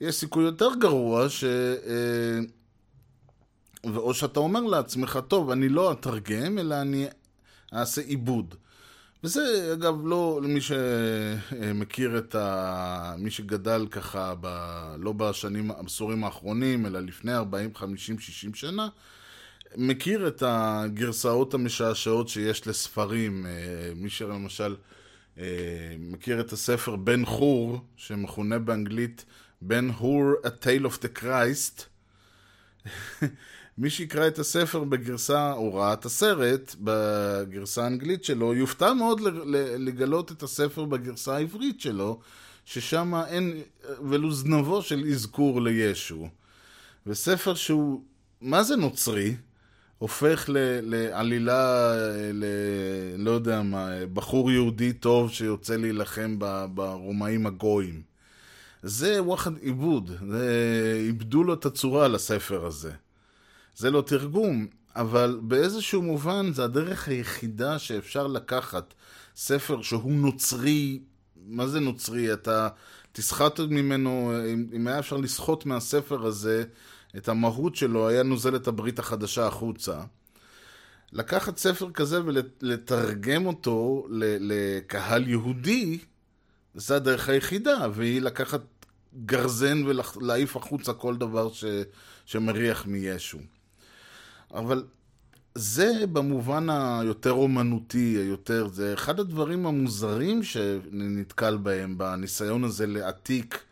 [0.00, 1.44] יש סיכוי יותר גרוע ש...
[1.44, 2.38] אה,
[3.96, 7.06] או שאתה אומר לעצמך, טוב, אני לא אתרגם, אלא אני
[7.74, 8.54] אעשה עיבוד.
[9.24, 13.14] וזה, אגב, לא למי שמכיר את ה...
[13.18, 14.46] מי שגדל ככה, ב...
[14.98, 18.88] לא בשנים, העשורים האחרונים, אלא לפני 40, 50, 60 שנה,
[19.76, 23.46] מכיר את הגרסאות המשעשעות שיש לספרים.
[23.46, 23.52] אה,
[23.96, 24.76] מי שלמשל
[25.38, 25.44] אה,
[25.98, 29.24] מכיר את הספר בן חור, שמכונה באנגלית
[29.60, 31.82] בן חור, A Tale of the Christ.
[33.78, 39.20] מי שיקרא את הספר בגרסה, או ראה את הסרט בגרסה האנגלית שלו, יופתע מאוד
[39.78, 42.20] לגלות את הספר בגרסה העברית שלו,
[42.64, 43.62] ששם אין
[44.08, 46.28] ולו זנבו של אזכור לישו.
[47.06, 48.02] וספר שהוא,
[48.40, 49.34] מה זה נוצרי?
[49.98, 51.92] הופך ל, לעלילה,
[52.32, 52.44] ל,
[53.18, 56.36] לא יודע מה, בחור יהודי טוב שיוצא להילחם
[56.74, 58.02] ברומאים הגויים.
[58.82, 62.92] זה וואחד עיבוד, זה, איבדו לו את הצורה לספר הזה.
[63.76, 68.94] זה לא תרגום, אבל באיזשהו מובן זה הדרך היחידה שאפשר לקחת
[69.36, 71.00] ספר שהוא נוצרי,
[71.46, 72.32] מה זה נוצרי?
[72.32, 72.68] אתה
[73.12, 76.64] תסחט ממנו, אם, אם היה אפשר לסחוט מהספר הזה
[77.16, 80.00] את המהות שלו, היה נוזל את הברית החדשה החוצה.
[81.12, 84.06] לקחת ספר כזה ולתרגם אותו
[84.40, 85.98] לקהל יהודי,
[86.74, 88.60] זה הדרך היחידה, והיא לקחת
[89.26, 91.64] גרזן ולהעיף החוצה כל דבר ש,
[92.26, 93.38] שמריח מישו.
[94.54, 94.84] אבל
[95.54, 103.64] זה במובן היותר אומנותי, היותר, זה אחד הדברים המוזרים שנתקל בהם בניסיון הזה להעתיק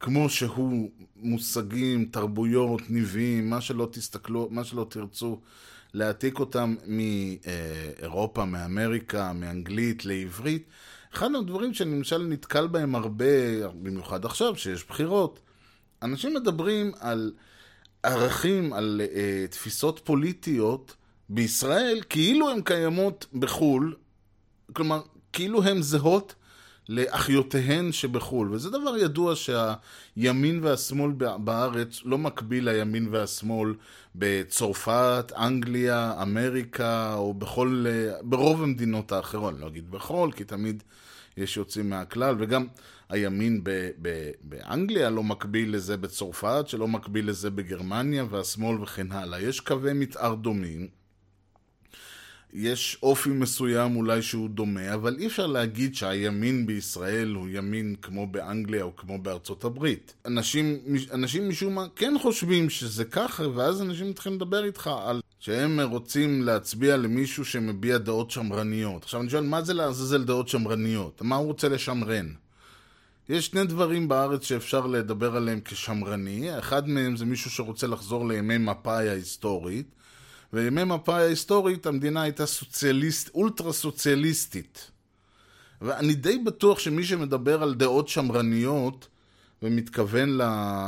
[0.00, 5.40] כמו שהוא מושגים, תרבויות, ניבים, מה שלא תסתכלו, מה שלא תרצו,
[5.94, 10.66] להעתיק אותם מאירופה, מאמריקה, מאנגלית לעברית.
[11.14, 15.40] אחד הדברים שאני למשל נתקל בהם הרבה, במיוחד עכשיו שיש בחירות,
[16.02, 17.32] אנשים מדברים על
[18.02, 20.96] ערכים, על uh, תפיסות פוליטיות
[21.28, 23.94] בישראל, כאילו הן קיימות בחו"ל,
[24.72, 25.00] כלומר,
[25.32, 26.34] כאילו הן זהות
[26.88, 28.48] לאחיותיהן שבחו"ל.
[28.52, 33.74] וזה דבר ידוע שהימין והשמאל בארץ לא מקביל לימין והשמאל
[34.14, 39.54] בצרפת, אנגליה, אמריקה, או בכל, אה, ברוב המדינות האחרות.
[39.54, 40.82] אני לא אגיד בכל, כי תמיד
[41.36, 42.66] יש יוצאים מהכלל, וגם
[43.12, 49.40] הימין ב- ב- באנגליה לא מקביל לזה בצרפת, שלא מקביל לזה בגרמניה, והשמאל וכן הלאה.
[49.40, 50.88] יש קווי מתאר דומים.
[52.52, 58.26] יש אופי מסוים אולי שהוא דומה, אבל אי אפשר להגיד שהימין בישראל הוא ימין כמו
[58.26, 60.14] באנגליה או כמו בארצות הברית.
[60.26, 60.78] אנשים,
[61.12, 66.42] אנשים משום מה כן חושבים שזה ככה, ואז אנשים מתחילים לדבר איתך על שהם רוצים
[66.42, 69.02] להצביע למישהו שמביע דעות שמרניות.
[69.02, 71.22] עכשיו אני שואל, מה זה לעזאזל דעות שמרניות?
[71.22, 72.26] מה הוא רוצה לשמרן?
[73.28, 78.58] יש שני דברים בארץ שאפשר לדבר עליהם כשמרני, אחד מהם זה מישהו שרוצה לחזור לימי
[78.58, 79.86] מפא"י ההיסטורית,
[80.52, 84.90] וימי מפא"י ההיסטורית המדינה הייתה סוציאליסט, אולטרה סוציאליסטית.
[85.82, 89.08] ואני די בטוח שמי שמדבר על דעות שמרניות
[89.62, 90.38] ומתכוון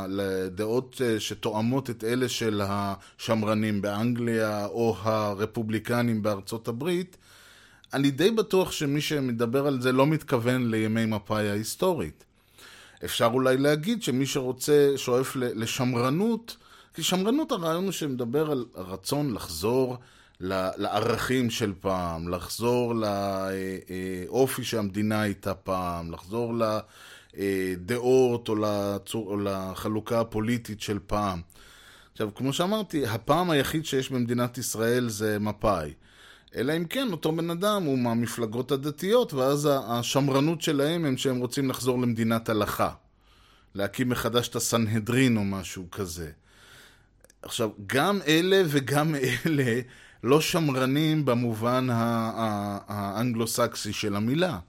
[0.09, 7.17] לדעות אה, שתואמות את אלה של השמרנים באנגליה או הרפובליקנים בארצות הברית,
[7.93, 12.24] אני די בטוח שמי שמדבר על זה לא מתכוון לימי מפא"י ההיסטורית.
[13.05, 16.57] אפשר אולי להגיד שמי שרוצה, שואף לשמרנות,
[16.93, 19.97] כי שמרנות הרעיון הוא שמדבר על רצון לחזור
[20.39, 26.53] לערכים של פעם, לחזור לאופי שהמדינה הייתה פעם, לחזור
[27.33, 31.41] לדעות או, לצור, או לחלוקה הפוליטית של פעם.
[32.11, 35.93] עכשיו, כמו שאמרתי, הפעם היחיד שיש במדינת ישראל זה מפא"י.
[36.55, 41.69] אלא אם כן, אותו בן אדם הוא מהמפלגות הדתיות, ואז השמרנות שלהם הם שהם רוצים
[41.69, 42.89] לחזור למדינת הלכה.
[43.75, 46.31] להקים מחדש את הסנהדרין או משהו כזה.
[47.41, 49.81] עכשיו, גם אלה וגם אלה
[50.23, 51.87] לא שמרנים במובן
[52.87, 54.59] האנגלו-סקסי של המילה.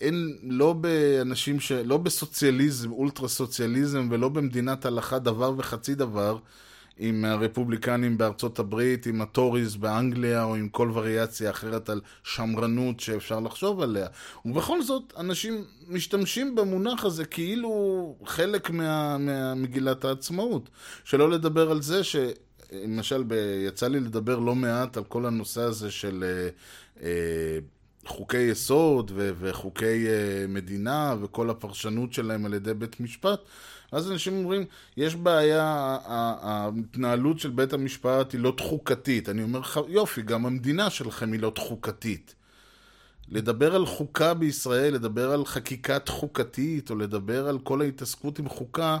[0.00, 1.72] אין, לא באנשים ש...
[1.72, 6.38] לא בסוציאליזם, אולטרה סוציאליזם, ולא במדינת הלכה דבר וחצי דבר,
[6.98, 13.40] עם הרפובליקנים בארצות הברית, עם הטוריז באנגליה, או עם כל וריאציה אחרת על שמרנות שאפשר
[13.40, 14.06] לחשוב עליה.
[14.44, 20.70] ובכל זאת, אנשים משתמשים במונח הזה כאילו חלק מה, מהמגילת העצמאות.
[21.04, 22.16] שלא לדבר על זה ש...
[22.72, 23.34] למשל, ב...
[23.68, 26.48] יצא לי לדבר לא מעט על כל הנושא הזה של אה,
[27.02, 27.58] אה,
[28.06, 29.30] חוקי יסוד ו...
[29.38, 33.40] וחוקי אה, מדינה וכל הפרשנות שלהם על ידי בית משפט.
[33.94, 34.64] אז אנשים אומרים,
[34.96, 39.28] יש בעיה, ההתנהלות של בית המשפט היא לא תחוקתית.
[39.28, 42.34] אני אומר לך, יופי, גם המדינה שלכם היא לא תחוקתית.
[43.28, 48.98] לדבר על חוקה בישראל, לדבר על חקיקת חוקתית, או לדבר על כל ההתעסקות עם חוקה,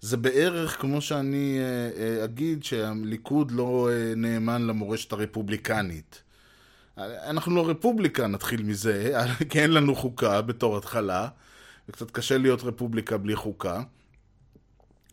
[0.00, 6.22] זה בערך כמו שאני אה, אה, אגיד שהליכוד לא אה, נאמן למורשת הרפובליקנית.
[6.98, 9.12] אנחנו לא רפובליקה, נתחיל מזה,
[9.50, 11.28] כי אין לנו חוקה בתור התחלה,
[11.88, 13.82] וקצת קשה להיות רפובליקה בלי חוקה.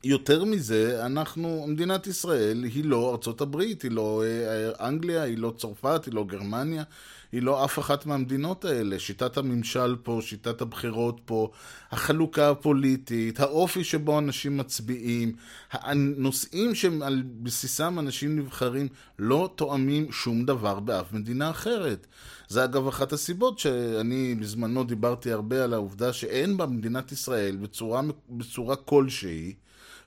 [0.04, 4.24] יותר מזה, אנחנו, מדינת ישראל היא לא ארצות הברית, היא לא
[4.80, 6.84] אנגליה, היא לא צרפת, היא לא גרמניה,
[7.32, 9.00] היא לא אף אחת מהמדינות האלה.
[9.00, 11.52] שיטת הממשל פה, שיטת הבחירות פה,
[11.92, 15.36] החלוקה הפוליטית, האופי שבו אנשים מצביעים,
[15.72, 18.88] הנושאים שעל בסיסם אנשים נבחרים
[19.20, 22.08] לא תואמים שום דבר באף מדינה אחרת.
[22.48, 28.76] זה אגב אחת הסיבות שאני בזמנו דיברתי הרבה על העובדה שאין במדינת ישראל בצורה, בצורה
[28.76, 29.54] כלשהי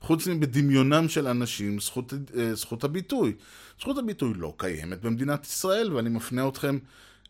[0.05, 3.33] חוץ מבדמיונם של אנשים, זכות, אה, זכות הביטוי.
[3.81, 6.79] זכות הביטוי לא קיימת במדינת ישראל, ואני מפנה אתכם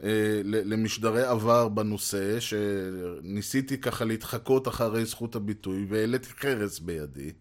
[0.02, 0.08] אה,
[0.44, 7.32] למשדרי עבר בנושא, שניסיתי ככה להתחקות אחרי זכות הביטוי, והעליתי חרס בידי.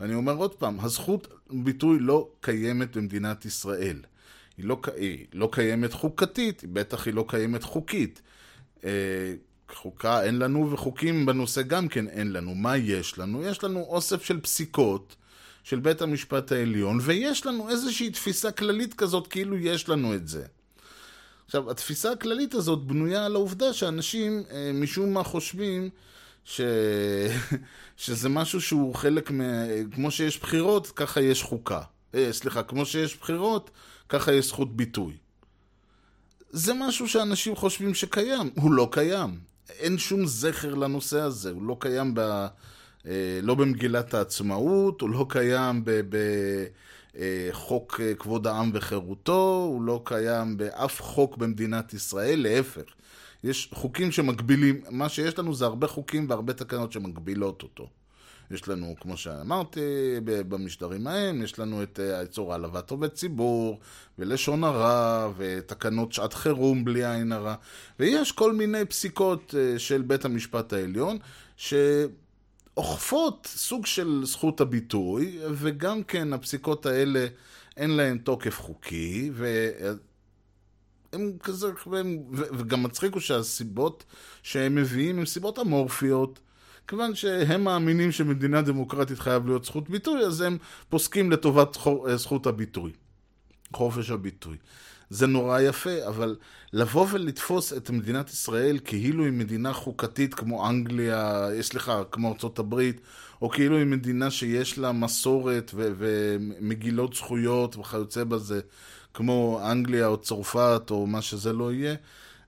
[0.00, 4.02] ואני אומר עוד פעם, הזכות ביטוי לא קיימת במדינת ישראל.
[4.56, 8.22] היא לא, היא לא קיימת חוקתית, בטח היא לא קיימת חוקית.
[9.74, 12.54] חוקה אין לנו, וחוקים בנושא גם כן אין לנו.
[12.54, 13.42] מה יש לנו?
[13.42, 15.16] יש לנו אוסף של פסיקות
[15.64, 20.44] של בית המשפט העליון, ויש לנו איזושהי תפיסה כללית כזאת, כאילו יש לנו את זה.
[21.46, 25.90] עכשיו, התפיסה הכללית הזאת בנויה על העובדה שאנשים אה, משום מה חושבים
[26.44, 26.60] ש...
[27.96, 29.40] שזה משהו שהוא חלק מ...
[29.90, 31.80] כמו שיש בחירות, ככה יש חוקה.
[32.14, 33.70] אה, סליחה, כמו שיש בחירות,
[34.08, 35.16] ככה יש זכות ביטוי.
[36.50, 39.38] זה משהו שאנשים חושבים שקיים, הוא לא קיים.
[39.70, 42.46] אין שום זכר לנושא הזה, הוא לא קיים ב...
[43.06, 45.90] אה, לא במגילת העצמאות, הוא לא קיים ב...
[45.90, 46.14] ב
[47.16, 47.50] אה,
[48.00, 52.82] אה, כבוד העם וחירותו, הוא לא קיים באף חוק במדינת ישראל, להפך.
[53.44, 57.88] יש חוקים שמגבילים, מה שיש לנו זה הרבה חוקים והרבה תקנות שמגבילות אותו.
[58.50, 59.80] יש לנו, כמו שאמרתי,
[60.24, 63.80] במשדרים ההם, יש לנו את האיסור העלבת עובד ציבור,
[64.18, 67.54] ולשון הרע, ותקנות שעת חירום בלי עין הרע,
[68.00, 71.18] ויש כל מיני פסיקות אה, של בית המשפט העליון,
[71.56, 77.26] שאוכפות סוג של זכות הביטוי, וגם כן הפסיקות האלה
[77.76, 79.68] אין להן תוקף חוקי, ו...
[81.12, 84.04] הם כזה, והם, וגם מצחיק הוא שהסיבות
[84.42, 86.38] שהם מביאים הן סיבות אמורפיות,
[86.88, 90.58] כיוון שהם מאמינים שמדינה דמוקרטית חייב להיות זכות ביטוי, אז הם
[90.88, 92.92] פוסקים לטובת אה, זכות הביטוי,
[93.72, 94.56] חופש הביטוי.
[95.10, 96.36] זה נורא יפה, אבל
[96.72, 102.58] לבוא ולתפוס את מדינת ישראל כאילו היא מדינה חוקתית כמו אנגליה, אה, סליחה, כמו ארצות
[102.58, 103.00] הברית,
[103.42, 108.60] או כאילו היא מדינה שיש לה מסורת ו- ומגילות זכויות וכיוצא בזה,
[109.14, 111.94] כמו אנגליה או צרפת או מה שזה לא יהיה,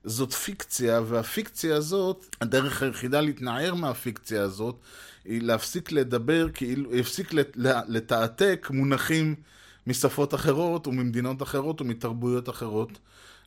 [0.03, 4.75] זאת פיקציה, והפיקציה הזאת, הדרך היחידה להתנער מהפיקציה הזאת,
[5.25, 7.33] היא להפסיק לדבר, כאילו, להפסיק
[7.87, 9.35] לתעתק מונחים
[9.87, 12.99] משפות אחרות וממדינות אחרות ומתרבויות אחרות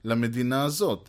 [0.05, 1.09] למדינה הזאת.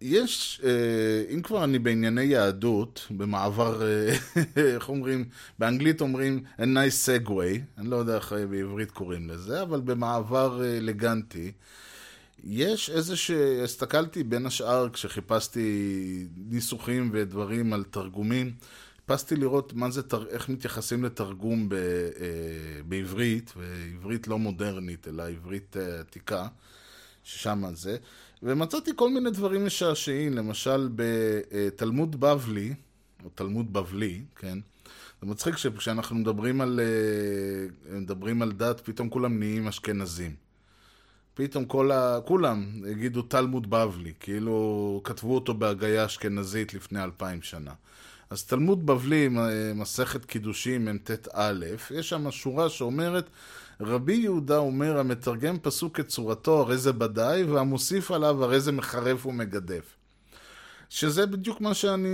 [0.00, 4.16] יש, אה, אם כבר אני בענייני יהדות, במעבר, אה,
[4.74, 5.24] איך אומרים,
[5.58, 10.76] באנגלית אומרים a nice segway, אני לא יודע איך בעברית קוראים לזה, אבל במעבר אה,
[10.78, 11.52] אלגנטי.
[12.44, 13.30] יש איזה ש...
[13.64, 18.52] הסתכלתי בין השאר כשחיפשתי ניסוחים ודברים על תרגומים,
[18.96, 21.74] חיפשתי לראות מה זה, איך מתייחסים לתרגום ב...
[21.74, 26.46] אה, בעברית, ועברית לא מודרנית, אלא עברית אה, עתיקה,
[27.24, 27.96] ששם זה,
[28.42, 32.74] ומצאתי כל מיני דברים משעשעים, למשל בתלמוד בבלי,
[33.24, 34.58] או תלמוד בבלי, כן?
[35.20, 40.45] זה מצחיק שכשאנחנו מדברים על, אה, מדברים על דת, פתאום כולם נהיים אשכנזים.
[41.38, 42.18] פתאום כל ה...
[42.24, 47.72] כולם יגידו תלמוד בבלי, כאילו כתבו אותו בהגייה אשכנזית לפני אלפיים שנה.
[48.30, 49.28] אז תלמוד בבלי,
[49.74, 53.30] מסכת קידושים, מ"ט א', יש שם שורה שאומרת,
[53.80, 59.96] רבי יהודה אומר, המתרגם פסוק כצורתו, הרי זה בדי, והמוסיף עליו, הרי זה מחרף ומגדף.
[60.88, 62.08] שזה בדיוק מה שאני...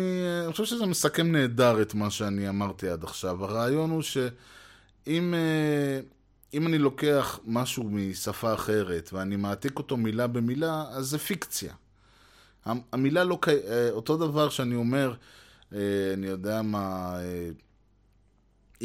[0.45, 3.45] אני חושב שזה מסכם נהדר את מה שאני אמרתי עד עכשיו.
[3.45, 5.35] הרעיון הוא שאם...
[6.55, 11.75] אם אני לוקח משהו משפה אחרת ואני מעתיק אותו מילה במילה, אז זה פיקציה.
[12.93, 13.39] המילה לא...
[13.49, 15.15] אה, אותו דבר שאני אומר,
[15.73, 15.79] אה,
[16.15, 17.15] אני יודע מה...
[17.21, 17.51] אה,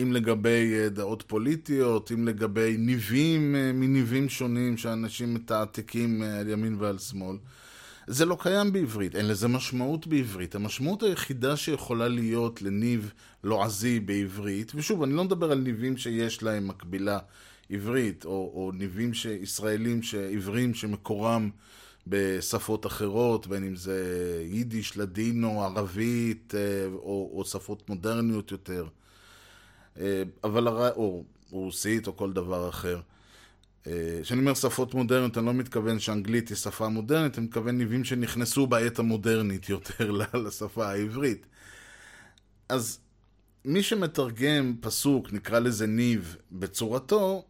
[0.01, 7.37] אם לגבי דעות פוליטיות, אם לגבי ניבים מניבים שונים שאנשים מתעתקים על ימין ועל שמאל.
[8.07, 10.55] זה לא קיים בעברית, אין לזה משמעות בעברית.
[10.55, 13.13] המשמעות היחידה שיכולה להיות לניב
[13.43, 17.19] לועזי בעברית, ושוב, אני לא מדבר על ניבים שיש להם מקבילה
[17.69, 19.25] עברית, או, או ניבים ש...
[19.25, 20.01] ישראלים
[20.31, 21.49] עבריים שמקורם
[22.07, 24.01] בשפות אחרות, בין אם זה
[24.45, 28.87] יידיש, לדינו, ערבית, אה, או, או שפות מודרניות יותר,
[29.99, 30.91] אה, אבל הר...
[30.91, 32.99] או רוסית או כל דבר אחר.
[33.87, 38.03] אה, כשאני אומר שפות מודרניות, אני לא מתכוון שאנגלית היא שפה מודרנית, אני מתכוון ניבים
[38.03, 41.45] שנכנסו בעת המודרנית יותר לשפה העברית.
[42.69, 42.99] אז
[43.65, 47.45] מי שמתרגם פסוק, נקרא לזה ניב, בצורתו,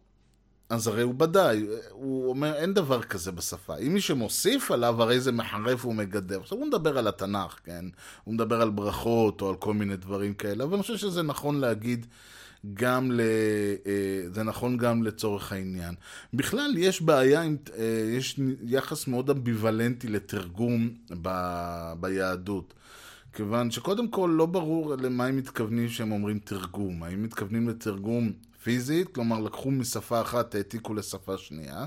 [0.70, 3.76] אז הרי הוא בדאי, הוא אומר אין דבר כזה בשפה.
[3.76, 6.40] אם מי שמוסיף עליו, הרי זה מחרף ומגדר.
[6.40, 7.84] עכשיו הוא מדבר על התנ"ך, כן?
[8.24, 11.60] הוא מדבר על ברכות או על כל מיני דברים כאלה, אבל אני חושב שזה נכון
[11.60, 12.06] להגיד
[12.74, 13.20] גם ל...
[13.86, 15.94] אה, זה נכון גם לצורך העניין.
[16.34, 17.56] בכלל, יש בעיה, עם...
[17.78, 20.88] אה, יש יחס מאוד אמביוולנטי לתרגום
[21.22, 21.28] ב...
[22.00, 22.74] ביהדות.
[23.32, 27.02] כיוון שקודם כל לא ברור למה הם מתכוונים כשהם אומרים תרגום.
[27.02, 28.32] האם מתכוונים לתרגום
[28.62, 31.84] פיזית, כלומר לקחו משפה אחת, העתיקו לשפה שנייה,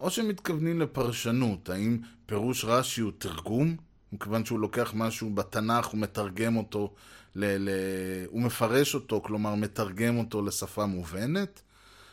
[0.00, 3.76] או שהם מתכוונים לפרשנות, האם פירוש רש"י הוא תרגום,
[4.12, 6.94] מכיוון שהוא לוקח משהו בתנ"ך, הוא מתרגם אותו,
[7.34, 11.62] ל- ל- הוא מפרש אותו, כלומר מתרגם אותו לשפה מובנת.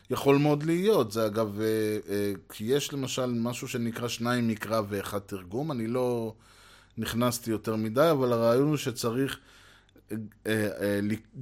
[0.10, 1.66] יכול מאוד להיות, זה אגב, אה,
[2.10, 6.34] אה, כי יש למשל משהו שנקרא שניים מקרא ואחד תרגום, אני לא
[6.98, 9.40] נכנסתי יותר מדי, אבל הרעיון הוא שצריך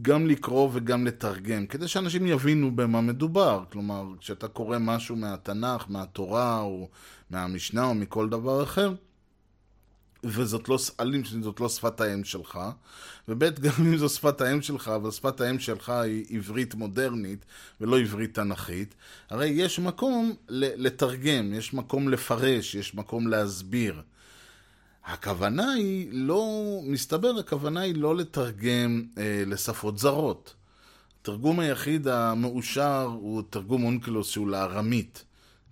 [0.01, 3.63] גם לקרוא וגם לתרגם, כדי שאנשים יבינו במה מדובר.
[3.71, 6.89] כלומר, כשאתה קורא משהו מהתנ"ך, מהתורה, או
[7.29, 8.93] מהמשנה, או מכל דבר אחר,
[10.23, 12.59] וזאת לא, אלים שזאת לא שפת האם שלך,
[13.27, 17.45] וב' גם אם זו שפת האם שלך, אבל שפת האם שלך היא עברית מודרנית
[17.81, 18.95] ולא עברית תנכית,
[19.29, 24.01] הרי יש מקום לתרגם, יש מקום לפרש, יש מקום להסביר.
[25.05, 30.53] הכוונה היא לא, מסתבר, הכוונה היא לא לתרגם אה, לשפות זרות.
[31.21, 35.23] התרגום היחיד המאושר הוא תרגום אונקלוס שהוא לארמית.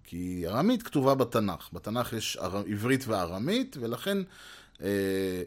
[0.03, 1.69] כי ארמית כתובה בתנ"ך.
[1.73, 2.37] בתנ"ך יש
[2.71, 4.17] עברית וארמית, ולכן
[4.81, 4.87] אה,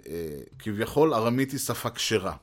[0.09, 2.37] אה, כביכול ארמית היא שפה כשרה.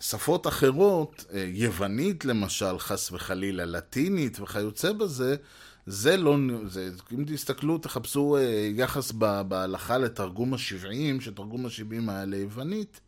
[0.00, 5.36] שפות אחרות, אה, יוונית למשל, חס וחלילה, לטינית וכיוצא בזה,
[5.86, 9.12] זה לא, זה, אם תסתכלו, תחפשו אה, יחס
[9.48, 13.00] בהלכה לתרגום ה-70, שתרגום ה-70 היה ליוונית,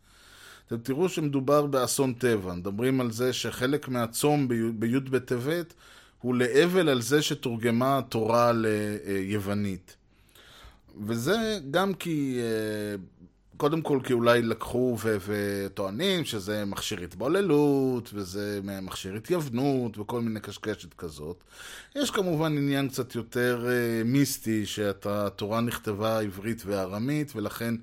[0.66, 2.54] אתם תראו שמדובר באסון טבע.
[2.54, 4.48] מדברים על זה שחלק מהצום
[4.78, 5.74] בי' בטבת
[6.20, 9.96] הוא לאבל על זה שתורגמה התורה ליוונית.
[11.06, 12.96] וזה גם כי אה,
[13.62, 20.40] קודם כל כי אולי לקחו ו- וטוענים שזה מכשיר התבוללות, וזה מכשיר התייוונות, וכל מיני
[20.40, 21.44] קשקשת כזאת.
[21.96, 27.74] יש כמובן עניין קצת יותר uh, מיסטי, שהתורה נכתבה עברית וארמית, ולכן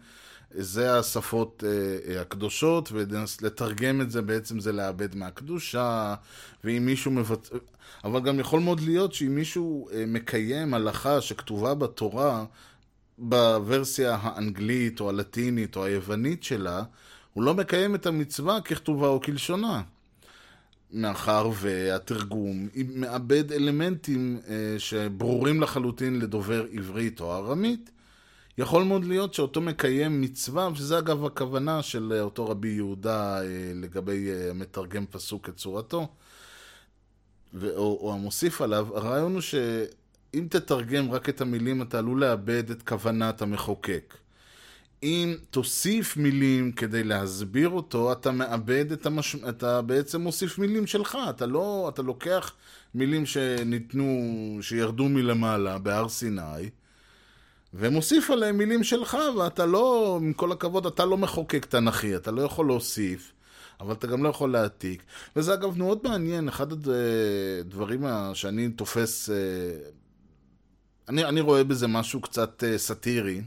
[0.52, 6.16] זה השפות uh, הקדושות, ולתרגם את זה בעצם זה לאבד מהקדושה,
[6.64, 7.56] ואם מישהו מבצע...
[8.04, 12.46] אבל גם יכול מאוד להיות שאם מישהו uh, מקיים הלכה שכתובה בתורה,
[13.20, 16.84] בוורסיה האנגלית או הלטינית או היוונית שלה,
[17.34, 19.82] הוא לא מקיים את המצווה ככתובה או כלשונה.
[20.92, 27.92] מאחר והתרגום מאבד אלמנטים אה, שברורים לחלוטין לדובר עברית או ארמית,
[28.58, 33.46] יכול מאוד להיות שאותו מקיים מצווה, וזה אגב הכוונה של אותו רבי יהודה אה,
[33.76, 36.08] לגבי אה, מתרגם פסוק כצורתו,
[37.54, 39.56] ו- או, או המוסיף עליו, הרעיון הוא ש...
[40.34, 44.18] אם תתרגם רק את המילים, אתה עלול לאבד את כוונת המחוקק.
[45.04, 49.36] אם תוסיף מילים כדי להסביר אותו, אתה מאבד את המש...
[49.50, 51.18] אתה בעצם מוסיף מילים שלך.
[51.30, 51.90] אתה לא...
[51.94, 52.54] אתה לוקח
[52.96, 54.08] מילים שניתנו,
[54.62, 56.70] שירדו מלמעלה בהר סיני,
[57.74, 62.42] ומוסיף עליהם מילים שלך, ואתה לא, עם כל הכבוד, אתה לא מחוקק תנכי, אתה לא
[62.42, 63.32] יכול להוסיף.
[63.80, 65.04] אבל אתה גם לא יכול להעתיק.
[65.36, 68.04] וזה אגב מאוד מעניין, אחד הדברים
[68.34, 69.36] שאני תופס אה,
[71.10, 73.42] אני, אני רואה בזה משהו קצת uh, סאטירי.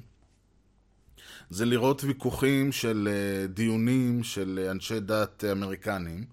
[1.50, 6.24] זה לראות ויכוחים של uh, דיונים של uh, אנשי דת אמריקנים,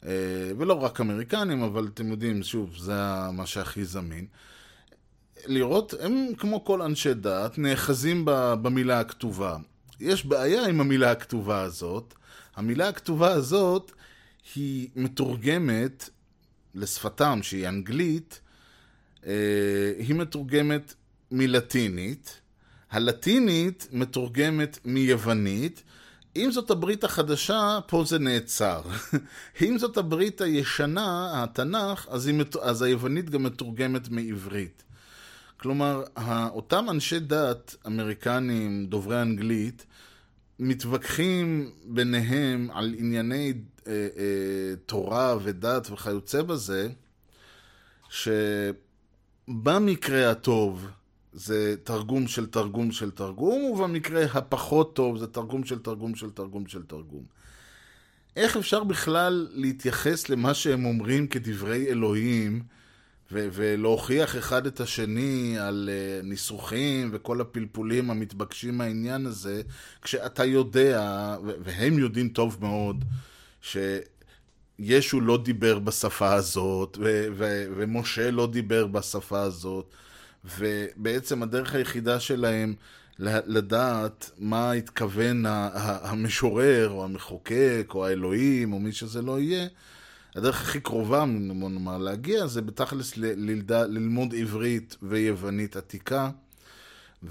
[0.00, 0.06] uh,
[0.58, 2.92] ולא רק אמריקנים, אבל אתם יודעים, שוב, זה
[3.32, 4.26] מה שהכי זמין.
[5.46, 8.22] לראות, הם כמו כל אנשי דת, נאחזים
[8.62, 9.56] במילה הכתובה.
[10.00, 12.14] יש בעיה עם המילה הכתובה הזאת.
[12.56, 13.92] המילה הכתובה הזאת
[14.54, 16.10] היא מתורגמת
[16.74, 18.47] לשפתם, שהיא אנגלית, אה,
[19.98, 20.94] היא מתורגמת
[21.30, 22.40] מלטינית.
[22.90, 25.82] הלטינית מתורגמת מיוונית.
[26.36, 28.82] אם זאת הברית החדשה, פה זה נעצר.
[29.66, 34.82] אם זאת הברית הישנה, התנ"ך, אז, היא, אז היוונית גם מתורגמת מעברית.
[35.56, 36.02] כלומר,
[36.50, 39.86] אותם אנשי דת אמריקנים, דוברי אנגלית,
[40.58, 43.52] מתווכחים ביניהם על ענייני
[43.86, 46.88] אה, אה, תורה ודת וכיוצא בזה,
[49.48, 50.86] שבמקרה הטוב
[51.32, 56.66] זה תרגום של תרגום של תרגום, ובמקרה הפחות טוב זה תרגום של תרגום של תרגום
[56.66, 57.22] של תרגום.
[58.36, 62.62] איך אפשר בכלל להתייחס למה שהם אומרים כדברי אלוהים,
[63.32, 69.62] ו- ולהוכיח אחד את השני על uh, ניסוחים וכל הפלפולים המתבקשים מהעניין הזה,
[70.02, 73.04] כשאתה יודע, ו- והם יודעים טוב מאוד,
[74.82, 79.94] שישו לא דיבר בשפה הזאת, ו- ו- ומשה לא דיבר בשפה הזאת,
[80.58, 82.74] ובעצם הדרך היחידה שלהם
[83.18, 85.44] לדעת מה התכוון
[85.82, 89.66] המשורר, או המחוקק, או האלוהים, או מי שזה לא יהיה,
[90.36, 96.30] הדרך הכי קרובה, נאמר, להגיע, זה בתכלס ללמוד עברית ויוונית עתיקה,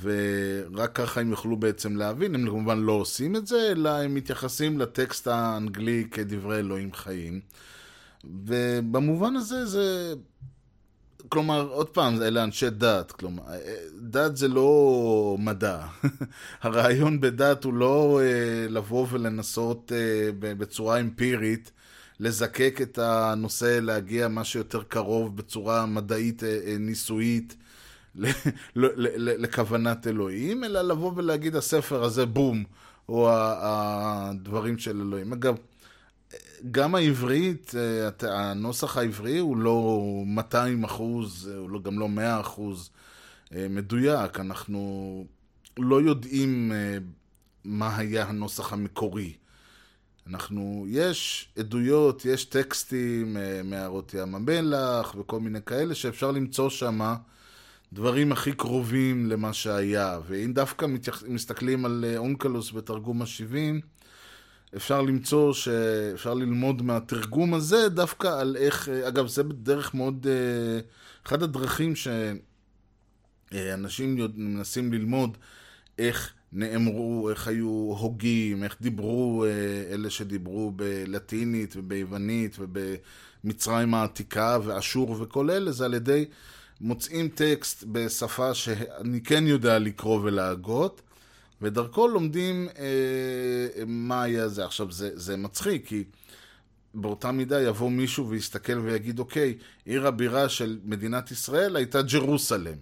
[0.01, 4.79] ורק ככה הם יוכלו בעצם להבין, הם כמובן לא עושים את זה, אלא הם מתייחסים
[4.79, 7.39] לטקסט האנגלי כדברי אלוהים חיים.
[8.23, 10.13] ובמובן הזה זה...
[11.29, 13.43] כלומר, עוד פעם, אלה אנשי דת, כלומר,
[14.01, 15.85] דת זה לא מדע.
[16.61, 21.71] הרעיון בדת הוא לא אה, לבוא ולנסות אה, בצורה אמפירית
[22.19, 27.55] לזקק את הנושא, להגיע מה שיותר קרוב בצורה מדעית אה, אה, ניסויית
[29.15, 32.63] לכוונת אלוהים, אלא לבוא ולהגיד הספר הזה בום,
[33.09, 35.33] או הדברים של אלוהים.
[35.33, 35.55] אגב,
[36.71, 37.73] גם העברית,
[38.23, 42.89] אה, הנוסח העברי הוא לא 200 אחוז, הוא לא, גם לא 100 אחוז
[43.51, 44.39] מדויק.
[44.39, 45.25] אנחנו
[45.79, 46.71] לא יודעים
[47.63, 49.33] מה היה הנוסח המקורי.
[50.29, 57.15] אנחנו, יש עדויות, יש טקסטים אה, מערות ים המלח וכל מיני כאלה שאפשר למצוא שם
[57.93, 60.19] דברים הכי קרובים למה שהיה.
[60.27, 61.23] ואם דווקא מתייח...
[61.27, 63.81] מסתכלים על אה, אונקלוס בתרגום ה-70,
[64.75, 70.27] אפשר למצוא שאפשר ללמוד מהתרגום הזה דווקא על איך, אה, אגב, זה בדרך מאוד,
[71.27, 71.93] אחד הדרכים
[73.51, 75.37] שאנשים מנסים ללמוד
[75.99, 77.69] איך נאמרו, איך היו
[77.99, 85.93] הוגים, איך דיברו אה, אלה שדיברו בלטינית וביוונית ובמצרים העתיקה ואשור וכל אלה, זה על
[85.93, 86.25] ידי
[86.81, 91.01] מוצאים טקסט בשפה שאני כן יודע לקרוא ולהגות,
[91.61, 94.65] ודרכו לומדים אה, מה היה זה.
[94.65, 96.03] עכשיו, זה, זה מצחיק, כי
[96.93, 102.77] באותה מידה יבוא מישהו ויסתכל ויגיד, אוקיי, עיר הבירה של מדינת ישראל הייתה Jerusalem.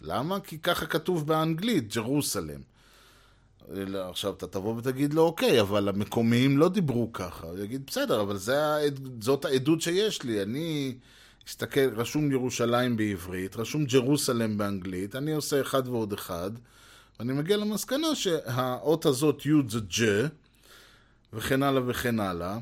[0.00, 0.40] למה?
[0.40, 2.60] כי ככה כתוב באנגלית, Jerusalem.
[3.94, 7.46] עכשיו אתה תבוא ותגיד לו, אוקיי, אבל המקומיים לא דיברו ככה.
[7.46, 8.56] הוא יגיד, בסדר, אבל זה,
[9.20, 10.42] זאת העדות שיש לי.
[10.42, 10.94] אני
[11.48, 16.50] אסתכל, רשום ירושלים בעברית, רשום Jerusalem באנגלית, אני עושה אחד ועוד אחד,
[17.18, 20.26] ואני מגיע למסקנה שהאות הזאת, י' זה ג',
[21.32, 22.58] וכן הלאה וכן הלאה.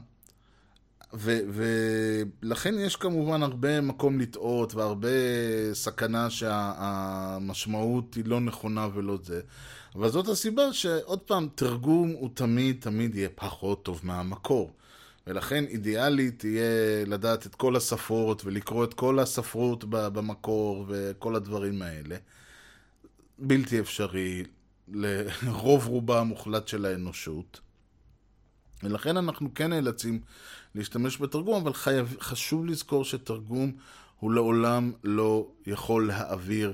[1.14, 5.08] ולכן יש כמובן הרבה מקום לטעות והרבה
[5.72, 9.40] סכנה שהמשמעות היא לא נכונה ולא זה.
[9.94, 14.72] אבל זאת הסיבה שעוד פעם, תרגום הוא תמיד תמיד יהיה פחות טוב מהמקור.
[15.26, 22.16] ולכן אידיאלית יהיה לדעת את כל השפות ולקרוא את כל הספרות במקור וכל הדברים האלה.
[23.38, 24.44] בלתי אפשרי
[24.88, 27.60] לרוב רובה המוחלט של האנושות.
[28.82, 30.20] ולכן אנחנו כן נאלצים
[30.74, 33.72] להשתמש בתרגום, אבל חייב, חשוב לזכור שתרגום
[34.20, 36.72] הוא לעולם לא יכול להעביר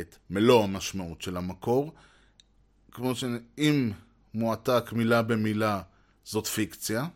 [0.00, 1.92] את מלוא המשמעות של המקור.
[2.92, 3.90] כמו שאם
[4.34, 5.82] מועתק מילה במילה
[6.24, 7.06] זאת פיקציה,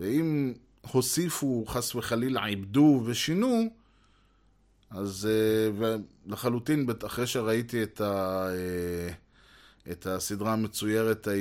[0.00, 0.52] ואם
[0.92, 3.68] הוסיפו חס וחלילה עיבדו ושינו,
[4.90, 5.96] אז אה,
[6.26, 9.12] לחלוטין, אחרי שראיתי את, ה, אה,
[9.92, 11.34] את הסדרה המצוירת אה,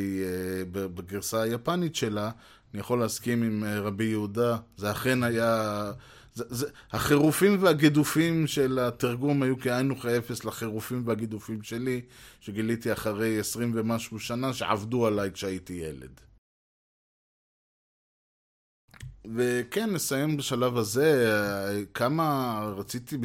[0.71, 2.31] בגרסה היפנית שלה,
[2.73, 5.91] אני יכול להסכים עם רבי יהודה, זה אכן היה
[6.33, 12.01] זה, זה, החירופים והגידופים של התרגום היו כאין וכאפס לחירופים והגידופים שלי,
[12.39, 16.28] שגיליתי אחרי עשרים ומשהו שנה שעבדו עליי כשהייתי ילד.
[19.35, 21.33] וכן, נסיים בשלב הזה.
[21.93, 23.17] כמה רציתי,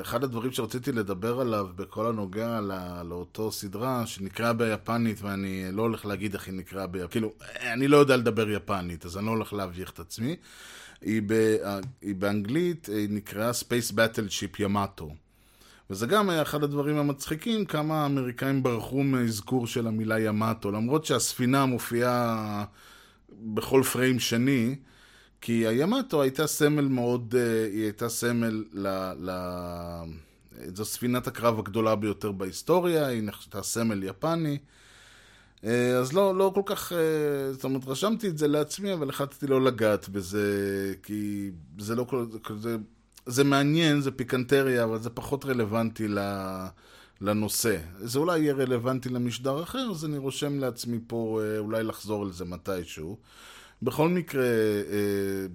[0.00, 6.06] אחד הדברים שרציתי לדבר עליו בכל הנוגע לא, לאותו סדרה, שנקראה ביפנית, ואני לא הולך
[6.06, 7.32] להגיד איך היא נקראה ביפנית, כאילו,
[7.72, 10.36] אני לא יודע לדבר יפנית, אז אני לא הולך להביך את עצמי.
[11.00, 11.56] היא, ב,
[12.02, 15.04] היא באנגלית, היא נקראה Space Battleship Yamato.
[15.90, 21.66] וזה גם היה אחד הדברים המצחיקים, כמה האמריקאים ברחו מאזכור של המילה ימטו, למרות שהספינה
[21.66, 22.64] מופיעה
[23.40, 24.76] בכל פריים שני,
[25.42, 28.86] כי הימטו הייתה סמל מאוד, אה, היא הייתה סמל ל...
[29.18, 29.30] ל...
[30.74, 34.58] זו ספינת הקרב הגדולה ביותר בהיסטוריה, היא נחשתה סמל יפני.
[35.64, 39.46] אה, אז לא, לא כל כך, אה, זאת אומרת, רשמתי את זה לעצמי, אבל החלטתי
[39.46, 40.46] לא לגעת בזה,
[41.02, 42.26] כי זה לא כל...
[42.58, 42.76] זה,
[43.26, 46.06] זה מעניין, זה פיקנטריה, אבל זה פחות רלוונטי
[47.20, 47.78] לנושא.
[47.98, 52.44] זה אולי יהיה רלוונטי למשדר אחר, אז אני רושם לעצמי פה אולי לחזור על זה
[52.44, 53.16] מתישהו.
[53.82, 55.46] בכל מקרה, אה,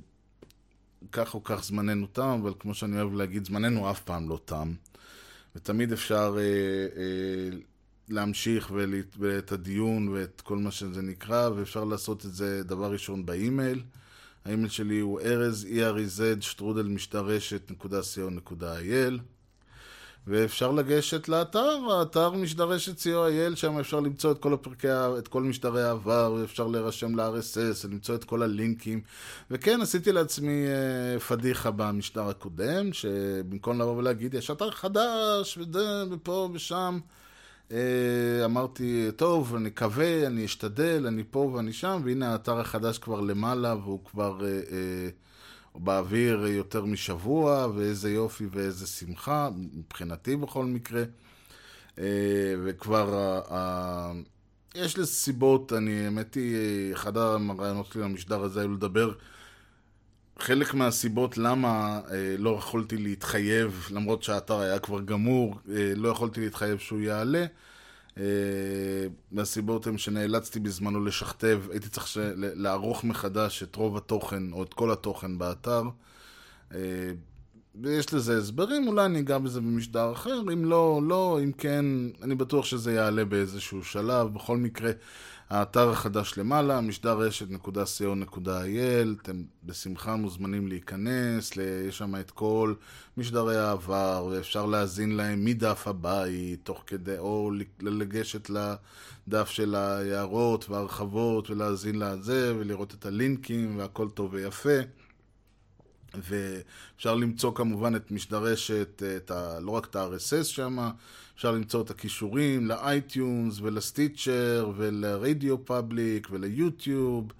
[1.12, 4.74] כך או כך זמננו תם, אבל כמו שאני אוהב להגיד, זמננו אף פעם לא תם.
[5.56, 6.44] ותמיד אפשר אה,
[7.02, 7.58] אה,
[8.10, 8.72] להמשיך
[9.20, 13.84] ואת הדיון ואת כל מה שזה נקרא, ואפשר לעשות את זה דבר ראשון באימייל.
[14.46, 19.37] האימייל שלי הוא ארז, e-r-e-z, שטרודל משדרשת, נקודה co.il.
[20.28, 25.84] ואפשר לגשת לאתר, האתר משדרשת co.il, שם אפשר למצוא את כל הפרקי, את כל משדרי
[25.84, 29.02] העבר, ואפשר להירשם ל-RSS, ולמצוא את כל הלינקים.
[29.52, 30.66] וכן, עשיתי לעצמי
[31.18, 37.00] uh, פדיחה במשדר הקודם, שבמקום לבוא ולהגיד, יש אתר חדש, וזה, ופה ושם,
[37.70, 37.74] uh,
[38.46, 43.76] אמרתי, טוב, אני מקווה, אני אשתדל, אני פה ואני שם, והנה האתר החדש כבר למעלה,
[43.76, 44.40] והוא כבר...
[44.40, 45.27] Uh, uh,
[45.78, 51.04] באוויר יותר משבוע, ואיזה יופי ואיזה שמחה, מבחינתי בכל מקרה.
[52.00, 52.04] אה,
[52.64, 53.40] וכבר,
[54.76, 59.14] יש לזה סיבות, אני, האמת היא, אחד הרעיונות שלי למשדר הזה היו לדבר
[60.40, 66.42] חלק מהסיבות למה אה, לא יכולתי להתחייב, למרות שהאתר היה כבר גמור, אה, לא יכולתי
[66.42, 67.46] להתחייב שהוא יעלה.
[69.32, 72.18] מהסיבות הן שנאלצתי בזמנו לשכתב, הייתי צריך ש...
[72.36, 75.84] לערוך מחדש את רוב התוכן, או את כל התוכן באתר.
[76.74, 76.80] אה,
[77.82, 81.86] ויש לזה הסברים, אולי אני אגע בזה במשדר אחר, אם לא, לא, אם כן,
[82.22, 84.34] אני בטוח שזה יעלה באיזשהו שלב.
[84.34, 84.92] בכל מקרה,
[85.50, 91.52] האתר החדש למעלה, משדר רשת.co.il, אתם בשמחה מוזמנים להיכנס,
[91.88, 92.74] יש שם את כל
[93.18, 101.50] משדרי העבר, ואפשר להאזין להם מדף הבית, תוך כדי, או לגשת לדף של ההערות וההרחבות,
[101.50, 104.80] ולהאזין לזה, ולראות את הלינקים, והכל טוב ויפה.
[106.14, 110.78] ואפשר למצוא כמובן את משדרשת, את ה, לא רק את ה RSS שם,
[111.38, 117.32] אפשר למצוא את הקישורים ל iTunes ול Stitcher ול RadioPublic וליוטיוב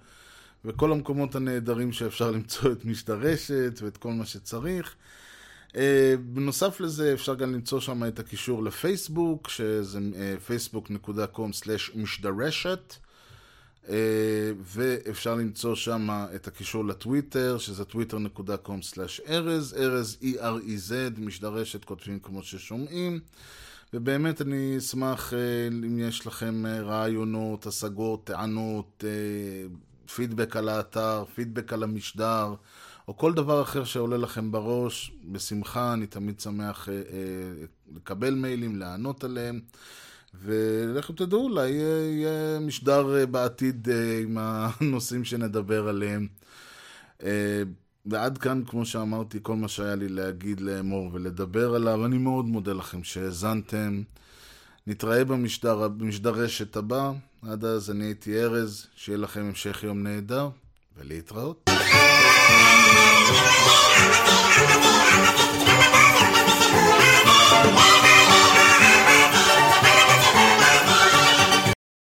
[0.64, 4.94] וכל המקומות הנהדרים שאפשר למצוא את משדרשת ואת כל מה שצריך.
[5.76, 9.98] אה, בנוסף לזה אפשר גם למצוא שם את הקישור לפייסבוק, שזה
[10.48, 12.94] facebook.com/משדרשת.
[13.88, 23.20] אה, ואפשר למצוא שם את הקישור לטוויטר, שזה twitter.com/ארז, ארז E-R-E-Z, משדרשת, כותבים כמו ששומעים.
[23.94, 29.04] ובאמת אני אשמח אה, אם יש לכם אה, רעיונות, השגות, טענות,
[30.14, 32.54] פידבק על האתר, פידבק על המשדר,
[33.08, 36.88] או כל דבר אחר שעולה לכם בראש, בשמחה, אני תמיד שמח
[37.94, 39.60] לקבל מיילים, לענות עליהם.
[40.34, 46.28] ולכו תדעו, אולי יהיה משדר אה, בעתיד אה, עם הנושאים שנדבר עליהם.
[48.10, 52.06] ועד כאן, כמו שאמרתי, כל מה שהיה לי להגיד לאמור ולדבר עליו.
[52.06, 54.02] אני מאוד מודה לכם שהאזנתם.
[54.86, 57.12] נתראה במשדר, במשדר רשת הבא.
[57.48, 60.48] עד אז אני הייתי ארז, שיהיה לכם המשך יום נהדר,
[60.96, 61.70] ולהתראות.